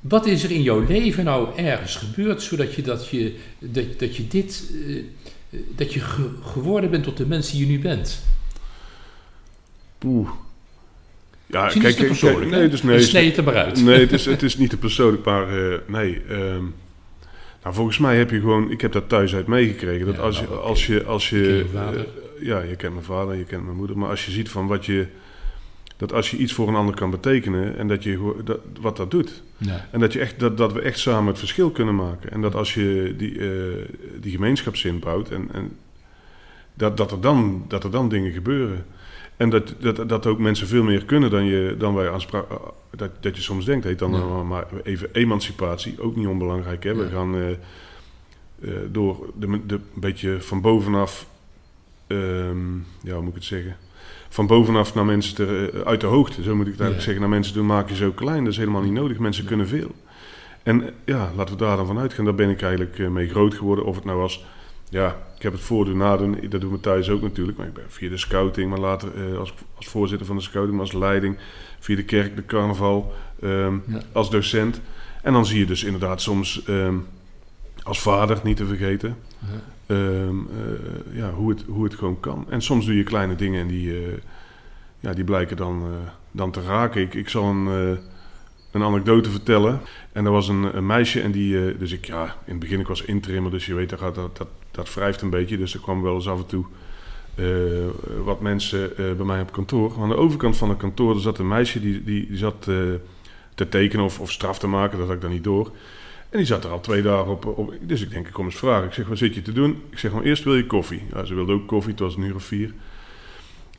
wat 0.08 0.26
is 0.26 0.44
er 0.44 0.50
in 0.50 0.62
jouw 0.62 0.84
leven 0.88 1.24
nou 1.24 1.56
ergens 1.56 1.96
gebeurd, 1.96 2.42
zodat 2.42 2.74
je, 2.74 2.82
dat 2.82 3.08
je, 3.08 3.34
dat, 3.58 3.98
dat 3.98 4.16
je 4.16 4.28
dit, 4.28 4.72
eh, 4.88 5.02
dat 5.76 5.92
je 5.92 6.00
ge- 6.00 6.30
geworden 6.42 6.90
bent 6.90 7.04
tot 7.04 7.16
de 7.16 7.26
mens 7.26 7.50
die 7.50 7.60
je 7.60 7.66
nu 7.66 7.78
bent? 7.80 8.22
Oeh. 10.04 10.30
Ja, 11.46 11.68
te 11.68 11.78
persoonlijk, 12.06 12.50
nee, 12.50 12.60
hè? 12.60 12.68
dus 12.68 12.82
nee, 12.82 13.26
het 13.26 13.36
er 13.36 13.44
maar 13.44 13.56
uit. 13.56 13.82
Nee, 13.82 14.00
het 14.00 14.12
is, 14.12 14.24
het 14.34 14.42
is 14.42 14.56
niet 14.56 14.70
te 14.70 14.76
persoonlijk, 14.76 15.24
maar 15.24 15.70
eh, 15.72 15.78
nee. 15.86 16.22
ehm, 16.28 16.62
nou, 17.62 17.74
volgens 17.74 17.98
mij 17.98 18.16
heb 18.16 18.30
je 18.30 18.40
gewoon, 18.40 18.70
ik 18.70 18.80
heb 18.80 18.92
dat 18.92 19.08
thuis 19.08 19.34
uit 19.34 19.46
meegekregen. 19.46 20.06
Dat 20.06 20.14
Ja, 20.14 20.20
als, 20.20 20.38
je, 20.38 20.46
nou, 20.46 20.60
als 20.60 20.86
je, 20.86 21.04
als 21.04 21.30
je, 21.30 21.64
eh, 21.74 22.00
ja, 22.40 22.60
je 22.62 22.76
kent 22.76 22.92
mijn 22.92 23.04
vader, 23.04 23.34
je 23.36 23.44
kent 23.44 23.64
mijn 23.64 23.76
moeder, 23.76 23.98
maar 23.98 24.08
als 24.10 24.26
je 24.26 24.32
ziet 24.32 24.48
van 24.48 24.66
wat 24.66 24.86
je, 24.86 25.06
dat 25.96 26.12
als 26.12 26.30
je 26.30 26.36
iets 26.36 26.52
voor 26.52 26.68
een 26.68 26.74
ander 26.74 26.94
kan 26.94 27.10
betekenen 27.10 27.76
en 27.76 27.88
dat 27.88 28.02
je 28.02 28.34
dat, 28.44 28.58
wat 28.80 28.96
dat 28.96 29.10
doet. 29.10 29.42
Ja. 29.56 29.88
En 29.90 30.00
dat, 30.00 30.12
je 30.12 30.20
echt, 30.20 30.40
dat, 30.40 30.56
dat 30.56 30.72
we 30.72 30.80
echt 30.80 30.98
samen 30.98 31.26
het 31.28 31.38
verschil 31.38 31.70
kunnen 31.70 31.94
maken. 31.94 32.30
En 32.30 32.40
dat 32.40 32.54
als 32.54 32.74
je 32.74 33.14
die, 33.18 33.38
eh, 33.38 33.84
die 34.20 34.32
gemeenschapszin 34.32 34.98
bouwt 34.98 35.30
en, 35.30 35.48
en 35.52 35.76
dat, 36.74 36.96
dat, 36.96 37.12
er 37.12 37.20
dan, 37.20 37.64
dat 37.68 37.84
er 37.84 37.90
dan 37.90 38.08
dingen 38.08 38.32
gebeuren. 38.32 38.86
En 39.36 39.50
dat, 39.50 39.74
dat, 39.80 40.08
dat 40.08 40.26
ook 40.26 40.38
mensen 40.38 40.66
veel 40.66 40.82
meer 40.82 41.04
kunnen 41.04 41.30
dan, 41.30 41.44
je, 41.44 41.74
dan 41.78 41.94
wij 41.94 42.10
aanspra- 42.10 42.44
eh, 42.50 42.56
dat, 42.96 43.10
dat 43.20 43.36
je 43.36 43.42
soms 43.42 43.64
denkt. 43.64 43.84
Heet 43.84 43.98
dan 43.98 44.12
Ja. 44.12 44.42
maar- 44.42 44.66
even 44.82 45.08
emancipatie, 45.12 46.00
ook 46.00 46.16
niet 46.16 46.26
onbelangrijk. 46.26 46.84
Hè? 46.84 46.94
We 46.94 47.08
gaan 47.08 47.34
eh, 47.36 48.70
door 48.90 49.32
de, 49.38 49.60
de, 49.66 49.74
een 49.74 49.80
beetje 50.00 50.40
van 50.40 50.60
bovenaf, 50.60 51.26
ehm, 52.06 52.74
ja, 53.02 53.12
hoe 53.12 53.20
moet 53.20 53.28
ik 53.28 53.34
het 53.34 53.44
zeggen? 53.44 53.76
Van 54.36 54.46
bovenaf 54.46 54.94
naar 54.94 55.04
mensen 55.04 55.34
te, 55.34 55.70
eh, 55.74 55.80
uit 55.80 56.00
de 56.00 56.06
hoogte, 56.06 56.42
zo 56.42 56.54
moet 56.56 56.66
ik 56.66 56.72
het 56.72 56.80
eigenlijk 56.80 56.96
Ja. 56.98 57.00
zeggen. 57.04 57.20
Naar 57.20 57.28
mensen 57.30 57.54
doen 57.54 57.66
maak 57.66 57.88
je 57.88 57.94
zo 57.94 58.10
klein, 58.10 58.44
dat 58.44 58.52
is 58.52 58.58
helemaal 58.58 58.82
niet 58.82 58.92
nodig. 58.92 59.18
Mensen 59.18 59.42
Ja. 59.42 59.48
kunnen 59.48 59.68
veel. 59.68 59.90
En 60.62 60.82
eh, 60.82 60.88
ja, 61.04 61.30
laten 61.36 61.56
we 61.58 61.64
daar 61.64 61.76
dan 61.76 61.86
van 61.86 61.98
uitgaan. 61.98 62.24
Daar 62.24 62.34
ben 62.34 62.50
ik 62.50 62.62
eigenlijk 62.62 62.98
eh, 62.98 63.08
mee 63.08 63.28
groot 63.28 63.54
geworden. 63.54 63.84
Of 63.84 63.94
het 63.94 64.04
nou 64.04 64.18
was, 64.18 64.44
ja, 64.88 65.16
ik 65.36 65.42
heb 65.42 65.52
het 65.52 65.60
voordoen, 65.60 65.96
nadoen. 65.96 66.38
Dat 66.48 66.60
doen 66.60 66.72
we 66.72 66.80
thuis 66.80 67.08
ook 67.10 67.22
natuurlijk. 67.22 67.58
Maar 67.58 67.66
ik 67.66 67.72
ben 67.74 67.84
via 67.88 68.08
de 68.08 68.16
scouting, 68.16 68.70
maar 68.70 68.78
later 68.78 69.08
eh, 69.14 69.38
als, 69.38 69.54
als 69.76 69.86
voorzitter 69.86 70.26
van 70.26 70.36
de 70.36 70.42
scouting, 70.42 70.72
maar 70.76 70.86
als 70.86 70.92
leiding. 70.94 71.36
Via 71.78 71.96
de 71.96 72.04
kerk, 72.04 72.36
de 72.36 72.44
carnaval, 72.46 73.12
ehm, 73.42 73.74
Ja. 73.86 74.00
als 74.12 74.30
docent. 74.30 74.80
En 75.22 75.32
dan 75.32 75.46
zie 75.46 75.58
je 75.58 75.66
dus 75.66 75.84
inderdaad 75.84 76.20
soms 76.22 76.62
ehm, 76.64 76.94
als 77.82 78.00
vader, 78.00 78.40
niet 78.42 78.56
te 78.56 78.66
vergeten, 78.66 79.16
Ehm, 79.86 80.38
eh, 80.38 81.16
ja, 81.16 81.30
hoe, 81.30 81.50
het, 81.50 81.64
hoe 81.68 81.84
het 81.84 81.94
gewoon 81.94 82.20
kan. 82.20 82.46
En 82.48 82.62
soms 82.62 82.86
doe 82.86 82.96
je 82.96 83.02
kleine 83.02 83.36
dingen 83.36 83.60
en 83.60 83.66
die, 83.66 83.96
eh, 83.96 84.12
ja, 85.00 85.12
die 85.12 85.24
blijken 85.24 85.56
dan, 85.56 85.82
eh, 85.82 86.10
dan 86.30 86.50
te 86.50 86.62
raken. 86.62 87.00
Ik, 87.00 87.14
ik 87.14 87.28
zal 87.28 87.44
een, 87.44 87.98
een 88.70 88.82
anekdote 88.82 89.30
vertellen. 89.30 89.80
En 90.12 90.24
er 90.24 90.30
was 90.30 90.48
een, 90.48 90.86
meisje 90.86 91.20
en 91.20 91.30
die, 91.30 91.76
dus 91.76 91.92
ik, 91.92 92.04
ja, 92.04 92.24
in 92.24 92.50
het 92.50 92.58
begin 92.58 92.80
ik 92.80 92.86
was 92.86 93.02
interimmer, 93.02 93.50
dus 93.50 93.66
je 93.66 93.74
weet, 93.74 93.88
dat, 93.88 94.14
dat, 94.14 94.36
dat, 94.36 94.48
dat 94.70 94.94
wrijft 94.94 95.22
een 95.22 95.30
beetje. 95.30 95.56
Dus 95.56 95.74
er 95.74 95.80
kwam 95.80 96.02
wel 96.02 96.14
eens 96.14 96.28
af 96.28 96.38
en 96.38 96.46
toe 96.46 96.64
wat 98.24 98.40
mensen 98.40 98.92
bij 98.96 99.26
mij 99.26 99.40
op 99.40 99.52
kantoor. 99.52 99.92
Aan 100.00 100.08
de 100.08 100.16
overkant 100.16 100.56
van 100.56 100.68
het 100.68 100.78
kantoor 100.78 101.20
zat 101.20 101.38
een 101.38 101.48
meisje 101.48 101.80
die, 101.80 102.04
die, 102.04 102.26
die 102.26 102.36
zat 102.36 102.62
te 103.54 103.68
tekenen 103.68 104.04
of, 104.04 104.20
of 104.20 104.32
straf 104.32 104.58
te 104.58 104.66
maken, 104.66 104.98
dat 104.98 105.06
had 105.06 105.16
ik 105.16 105.22
dan 105.22 105.30
niet 105.30 105.44
door. 105.44 105.70
En 106.36 106.42
die 106.42 106.50
zat 106.50 106.64
er 106.64 106.70
al 106.70 106.80
twee 106.80 107.02
dagen 107.02 107.32
op, 107.32 107.46
op. 107.46 107.74
Dus 107.80 108.02
ik 108.02 108.10
denk, 108.10 108.26
ik 108.26 108.32
kom 108.32 108.44
eens 108.44 108.56
vragen. 108.56 108.86
Ik 108.86 108.92
zeg, 108.92 109.06
wat 109.06 109.18
zit 109.18 109.34
je 109.34 109.42
te 109.42 109.52
doen? 109.52 109.82
Ik 109.90 109.98
zeg, 109.98 110.12
maar 110.12 110.22
eerst 110.22 110.44
wil 110.44 110.56
je 110.56 110.66
koffie. 110.66 111.02
Ze 111.24 111.34
wilde 111.34 111.52
ook 111.52 111.66
koffie, 111.66 111.90
het 111.90 112.00
was 112.00 112.16
een 112.16 112.22
uur 112.22 112.34
of 112.34 112.44
vier. 112.44 112.72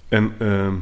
En 0.07 0.33
ehm, 0.37 0.73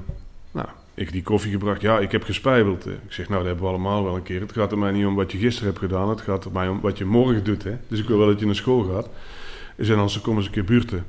nou, 0.52 0.68
ik 0.94 1.12
die 1.12 1.24
koffie 1.24 1.52
gebracht. 1.52 1.82
Ja, 1.82 2.00
ik 2.00 2.12
heb 2.12 2.24
gespijbeld. 2.24 2.86
eh. 2.86 2.94
Ik 2.94 3.12
zeg, 3.12 3.28
nou, 3.30 3.38
dat 3.40 3.48
hebben 3.48 3.64
we 3.66 3.70
allemaal 3.72 4.04
wel 4.04 4.16
een 4.16 4.24
keer. 4.24 4.42
Het 4.42 4.52
gaat 4.52 4.72
er 4.72 4.78
mij 4.78 4.92
niet 4.92 5.06
om 5.06 5.16
wat 5.16 5.32
je 5.32 5.38
gisteren 5.38 5.68
hebt 5.70 5.80
gedaan. 5.80 6.10
Het 6.10 6.22
gaat 6.22 6.46
er 6.46 6.52
mij 6.52 6.68
om 6.68 6.82
wat 6.82 6.98
je 6.98 7.06
morgen 7.06 7.44
doet. 7.44 7.64
Hè? 7.64 7.78
Dus 7.88 8.00
ik 8.00 8.08
wil 8.08 8.18
wel 8.18 8.28
dat 8.28 8.40
je 8.40 8.46
naar 8.46 8.56
school 8.56 8.84
gaat. 8.84 9.10
En 9.76 9.96
anders 9.96 10.22
kom 10.22 10.38
eens 10.38 10.46
een 10.46 10.52
keer 10.52 10.64
buurten. 10.64 11.06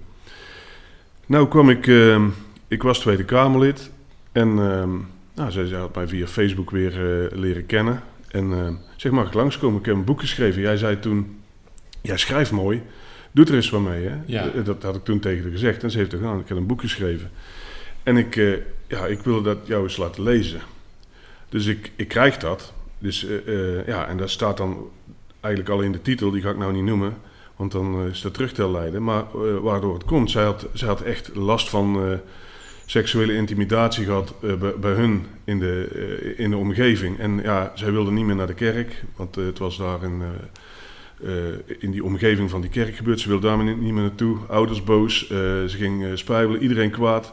Nou 1.26 1.48
kwam 1.48 1.70
ik... 1.70 1.86
ehm, 1.86 2.28
ik 2.68 2.82
was 2.82 2.98
Tweede 2.98 3.24
Kamerlid. 3.24 3.90
En 4.32 4.48
ehm, 4.48 4.90
nou, 5.34 5.50
zij, 5.50 5.66
zij 5.66 5.78
had 5.78 5.94
mij 5.94 6.08
via 6.08 6.26
Facebook 6.26 6.70
weer 6.70 6.92
eh, 6.92 7.38
leren 7.38 7.66
kennen. 7.66 8.02
En 8.30 8.52
ehm, 8.52 8.74
zeg, 8.96 9.12
mag 9.12 9.26
ik 9.26 9.34
langskomen? 9.34 9.80
Ik 9.80 9.86
heb 9.86 9.94
een 9.94 10.04
boek 10.04 10.20
geschreven. 10.20 10.62
Jij 10.62 10.76
zei 10.76 10.98
toen... 10.98 11.40
Jij 12.02 12.16
schrijft 12.16 12.50
mooi. 12.50 12.82
Doe 13.32 13.44
er 13.46 13.54
eens 13.54 13.70
wat 13.70 13.80
mee, 13.80 14.06
hè? 14.06 14.16
Ja. 14.26 14.50
Eh, 14.50 14.64
Dat 14.64 14.82
had 14.82 14.96
ik 14.96 15.04
toen 15.04 15.20
tegen 15.20 15.42
haar 15.42 15.50
gezegd. 15.52 15.82
En 15.82 15.90
ze 15.90 15.98
heeft 15.98 16.12
er 16.12 16.18
gedaan. 16.18 16.40
Ik 16.40 16.48
heb 16.48 16.56
een 16.56 16.66
boek 16.66 16.80
geschreven. 16.80 17.30
En 18.02 18.16
ik, 18.16 18.36
eh, 18.36 18.52
ja, 18.86 19.06
ik 19.06 19.20
wilde 19.20 19.54
dat 19.54 19.66
jou 19.66 19.82
eens 19.82 19.96
laten 19.96 20.22
lezen. 20.22 20.60
Dus 21.48 21.66
ik, 21.66 21.90
ik 21.96 22.08
krijg 22.08 22.36
dat. 22.38 22.72
Dus 22.98 23.26
eh, 23.26 23.78
eh, 23.78 23.86
ja, 23.86 24.06
en 24.08 24.16
daar 24.16 24.28
staat 24.30 24.56
dan 24.56 24.88
eigenlijk 25.40 25.74
al 25.74 25.80
in 25.80 25.92
de 25.92 26.02
titel, 26.02 26.30
die 26.30 26.42
ga 26.42 26.50
ik 26.50 26.58
nou 26.58 26.72
niet 26.72 26.82
noemen, 26.84 27.16
want 27.56 27.72
dan 27.72 28.00
eh, 28.00 28.06
is 28.06 28.20
dat 28.20 28.34
terugtellijden. 28.34 29.04
Maar 29.04 29.22
eh, 29.34 29.56
waardoor 29.60 29.94
het 29.94 30.04
komt, 30.04 30.30
zij 30.30 30.44
had, 30.44 30.66
zij 30.72 30.88
had 30.88 31.00
echt 31.00 31.34
last 31.34 31.68
van, 31.68 31.96
eh, 32.10 32.18
seksuele 32.86 33.34
intimidatie 33.34 34.04
gehad 34.04 34.34
eh, 34.42 34.54
bij, 34.54 34.74
bij 34.80 34.92
hun 34.92 35.26
in 35.44 35.58
de, 35.58 35.88
eh, 36.36 36.44
in 36.44 36.50
de 36.50 36.56
omgeving. 36.56 37.18
En 37.18 37.40
ja, 37.42 37.72
zij 37.74 37.92
wilde 37.92 38.10
niet 38.10 38.24
meer 38.24 38.36
naar 38.36 38.46
de 38.46 38.54
kerk, 38.54 39.04
want 39.16 39.36
eh, 39.36 39.44
het 39.44 39.58
was 39.58 39.76
daar 39.76 40.02
in, 40.02 40.22
in 41.78 41.90
die 41.90 42.04
omgeving 42.04 42.50
van 42.50 42.60
die 42.60 42.70
kerk 42.70 42.96
gebeurd. 42.96 43.20
Ze 43.20 43.28
wilde 43.28 43.46
daar 43.46 43.64
niet 43.64 43.80
niet 43.80 43.92
meer 43.92 44.02
naartoe. 44.02 44.38
Ouders 44.48 44.84
boos, 44.84 45.26
ze 45.28 45.74
ging 45.76 46.18
spijbelen, 46.18 46.62
iedereen 46.62 46.90
kwaad. 46.90 47.32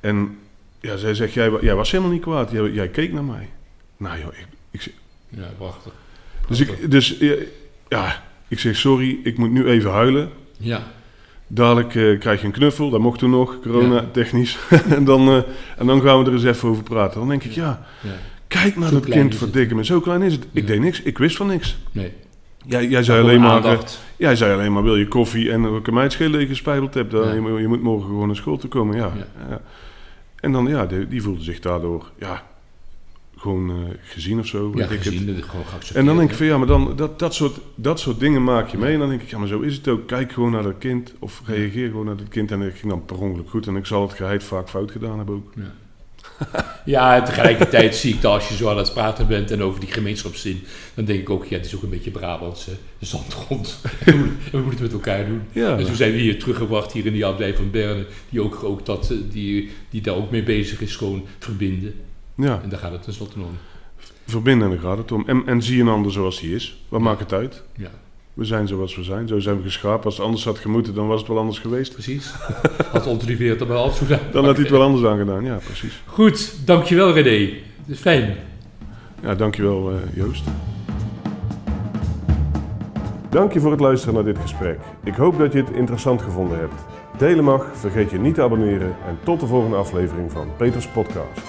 En 0.00 0.38
ja, 0.80 0.96
zij 0.96 1.14
zegt, 1.14 1.32
jij, 1.32 1.50
jij 1.60 1.74
was 1.74 1.90
helemaal 1.90 2.12
niet 2.12 2.22
kwaad, 2.22 2.50
jij, 2.50 2.70
jij 2.70 2.88
keek 2.88 3.12
naar 3.12 3.24
mij. 3.24 3.48
Nou 3.96 4.18
joh, 4.18 4.32
ik, 4.32 4.46
ik, 4.70 4.80
zeg- 4.82 4.94
Ja, 5.28 5.50
prachtig. 5.56 5.92
dus, 6.48 6.60
ik, 6.60 6.90
dus 6.90 7.18
ja, 7.88 8.24
ik 8.48 8.58
zeg 8.58 8.76
sorry, 8.76 9.18
ik 9.22 9.38
moet 9.38 9.50
nu 9.50 9.66
even 9.66 9.90
huilen. 9.90 10.30
Ja, 10.56 10.92
Dadelijk 11.46 11.94
eh, 11.94 12.18
krijg 12.18 12.40
je 12.40 12.46
een 12.46 12.52
knuffel, 12.52 12.90
dat 12.90 13.00
mocht 13.00 13.18
toen 13.18 13.30
nog, 13.30 13.58
corona 13.62 13.94
Ja. 13.94 14.04
technisch. 14.12 14.58
en, 14.96 15.04
dan, 15.04 15.28
eh, 15.28 15.36
en 15.76 15.86
dan 15.86 16.00
gaan 16.02 16.18
we 16.18 16.24
er 16.26 16.32
eens 16.32 16.44
even 16.44 16.68
over 16.68 16.82
praten. 16.82 17.18
Dan 17.18 17.28
denk 17.28 17.44
ik, 17.44 17.52
ja, 17.52 17.86
ja. 18.02 18.10
kijk 18.48 18.76
naar 18.76 18.88
Zo 18.88 18.94
dat 18.94 19.04
kind, 19.04 19.32
is 19.34 19.40
het. 19.40 19.50
verdikke 19.50 19.74
me. 19.74 19.84
Zo 19.84 20.00
klein 20.00 20.22
is 20.22 20.32
het. 20.32 20.46
Ik 20.52 20.66
deed 20.66 20.80
niks, 20.80 21.02
ik 21.02 21.18
wist 21.18 21.36
van 21.36 21.46
niks. 21.46 21.76
Nee. 21.92 22.12
Jij, 22.66 22.86
jij, 22.88 23.02
zei 23.02 23.22
alleen 23.22 23.40
maar, 23.40 23.64
eh, 23.64 23.78
jij 24.16 24.36
zei 24.36 24.52
alleen 24.54 24.72
maar, 24.72 24.82
wil 24.82 24.96
je 24.96 25.08
koffie 25.08 25.50
en 25.52 25.64
ik 25.64 25.82
kan 25.82 25.94
mij 25.94 26.02
het 26.02 26.12
schelen 26.12 26.40
je 26.40 26.46
gespijbeld 26.46 26.94
hebt. 26.94 27.10
Dan, 27.10 27.34
je, 27.34 27.40
moet- 27.40 27.60
je 27.60 27.68
moet 27.68 27.82
morgen 27.82 28.06
gewoon 28.08 28.26
naar 28.26 28.36
school 28.36 28.56
te 28.56 28.68
komen. 28.68 28.96
Ja. 28.96 29.12
En 30.40 30.52
dan, 30.52 30.66
ja, 30.66 30.86
die, 30.86 31.08
die 31.08 31.22
voelde 31.22 31.42
zich 31.42 31.60
daardoor, 31.60 32.10
ja, 32.18 32.42
gewoon 33.44 33.70
eh, 33.70 33.76
gezien 34.02 34.38
of 34.38 34.46
zo. 34.46 34.72
Ja, 34.74 34.84
ik 34.84 34.90
het. 34.90 35.02
gewoon. 35.44 35.64
En 35.94 36.04
dan 36.04 36.16
denk 36.16 36.30
ik 36.30 36.36
van 36.36 36.46
ja, 36.46 36.58
maar 36.58 36.66
dan, 36.66 36.92
dat, 36.96 37.18
dat, 37.18 37.34
soort, 37.34 37.58
dat 37.74 38.00
soort 38.00 38.20
dingen 38.20 38.44
maak 38.44 38.68
je 38.68 38.78
mee. 38.78 38.92
En 38.92 38.98
dan 38.98 39.08
denk 39.08 39.22
ik, 39.22 39.30
ja, 39.30 39.38
maar 39.38 39.48
zo 39.48 39.60
is 39.60 39.76
het 39.76 39.88
ook. 39.88 40.06
Kijk 40.06 40.32
gewoon 40.32 40.50
naar 40.50 40.62
dat 40.62 40.78
kind. 40.78 41.12
Of 41.18 41.42
reageer 41.46 41.88
gewoon 41.88 42.06
naar 42.06 42.16
dat 42.16 42.28
kind. 42.28 42.50
En 42.50 42.60
dat 42.60 42.72
ging 42.74 42.92
dan 42.92 43.04
per 43.04 43.18
ongeluk 43.18 43.50
goed. 43.50 43.66
En 43.66 43.76
ik 43.76 43.86
zal 43.86 44.02
het 44.02 44.12
geheid 44.16 44.44
vaak 44.44 44.68
fout 44.68 44.90
gedaan 44.90 45.16
hebben 45.16 45.34
ook. 45.34 45.52
Ja, 46.84 47.16
en 47.16 47.24
tegelijkertijd 47.24 47.96
zie 47.96 48.14
ik 48.14 48.20
dat 48.20 48.32
als 48.32 48.48
je 48.48 48.54
zo 48.56 48.68
aan 48.70 48.76
het 48.78 48.92
praten 48.92 49.26
bent 49.26 49.50
en 49.50 49.62
over 49.62 49.80
die 49.80 49.92
gemeenschapszin, 49.92 50.62
dan 50.94 51.04
denk 51.04 51.20
ik 51.20 51.30
ook, 51.30 51.44
ja, 51.44 51.56
het 51.56 51.66
is 51.66 51.74
ook 51.76 51.82
een 51.82 51.88
beetje 51.90 52.10
Brabantse 52.10 52.70
zandgrond. 52.98 53.80
En 54.04 54.12
we 54.12 54.18
moeten- 54.18 54.50
we 54.50 54.58
moeten 54.58 54.70
het 54.70 54.80
met 54.80 54.92
elkaar 54.92 55.26
doen. 55.26 55.40
Ja, 55.52 55.76
En 55.78 55.86
zo 55.86 55.94
zijn 55.94 56.12
we 56.12 56.18
hier 56.18 56.38
teruggebracht, 56.38 56.92
hier 56.92 57.06
in 57.06 57.12
die 57.12 57.26
abdij 57.26 57.54
van 57.56 57.70
Berne, 57.70 58.06
die 58.30 58.40
ook, 58.40 58.64
ook 58.64 58.86
dat, 58.86 59.10
eh, 59.10 59.16
die, 59.30 59.70
die 59.90 60.00
daar 60.00 60.14
ook 60.14 60.30
mee 60.30 60.42
bezig 60.42 60.80
is, 60.80 60.96
gewoon 60.96 61.24
verbinden. 61.38 61.94
Ja 62.34 62.60
En 62.62 62.68
daar 62.68 62.78
gaat 62.78 62.92
het 62.92 63.02
tenslotte 63.02 63.38
om. 63.38 63.56
verbinden 64.26 64.68
en 64.70 64.74
daar 64.74 64.84
gaat 64.84 64.98
het 64.98 65.12
om. 65.12 65.22
En, 65.26 65.42
en 65.46 65.62
zie 65.62 65.80
een 65.80 65.88
ander 65.88 66.12
zoals 66.12 66.40
hij 66.40 66.50
is. 66.50 66.84
Wat 66.88 67.00
maakt 67.00 67.20
het 67.20 67.32
uit? 67.32 67.62
Ja, 67.76 67.90
We 68.34 68.44
zijn 68.44 68.68
zoals 68.68 68.96
we 68.96 69.02
zijn. 69.02 69.28
Zo 69.28 69.38
zijn 69.38 69.56
we 69.56 69.62
geschapen. 69.62 70.04
Als 70.04 70.16
het 70.16 70.24
anders 70.26 70.44
had 70.44 70.58
gemoeten, 70.58 70.94
dan 70.94 71.06
was 71.06 71.18
het 71.18 71.28
wel 71.28 71.38
anders 71.38 71.58
geweest. 71.58 71.92
precies. 71.92 72.32
Had 72.92 73.06
Olivier 73.06 73.58
dat 73.58 73.68
bij 73.68 73.76
alles 73.76 73.98
gedaan. 73.98 74.18
Dan 74.32 74.44
had 74.44 74.54
hij 74.54 74.62
het 74.62 74.72
wel 74.72 74.82
anders 74.82 75.04
aan 75.04 75.18
gedaan. 75.18 75.44
Ja, 75.44 75.56
precies. 75.64 76.02
Goed, 76.06 76.66
dankjewel 76.66 77.12
René. 77.12 77.52
Is 77.86 77.98
fijn. 78.00 78.36
Ja, 79.22 79.34
dankjewel 79.34 79.90
eh, 79.90 79.96
Joost. 80.14 80.44
Dank 83.30 83.52
je 83.52 83.60
voor 83.60 83.70
het 83.70 83.80
luisteren 83.80 84.14
naar 84.14 84.24
dit 84.24 84.38
gesprek. 84.38 84.78
Ik 85.04 85.14
hoop 85.14 85.38
dat 85.38 85.52
je 85.52 85.58
het 85.58 85.70
interessant 85.70 86.22
gevonden 86.22 86.58
hebt. 86.58 86.74
Delen 87.18 87.44
mag, 87.44 87.66
vergeet 87.74 88.10
je 88.10 88.18
niet 88.18 88.34
te 88.34 88.42
abonneren 88.42 88.96
en 89.06 89.18
tot 89.24 89.40
de 89.40 89.46
volgende 89.46 89.76
aflevering 89.76 90.32
van 90.32 90.48
Peters 90.56 90.86
Podcast. 90.86 91.40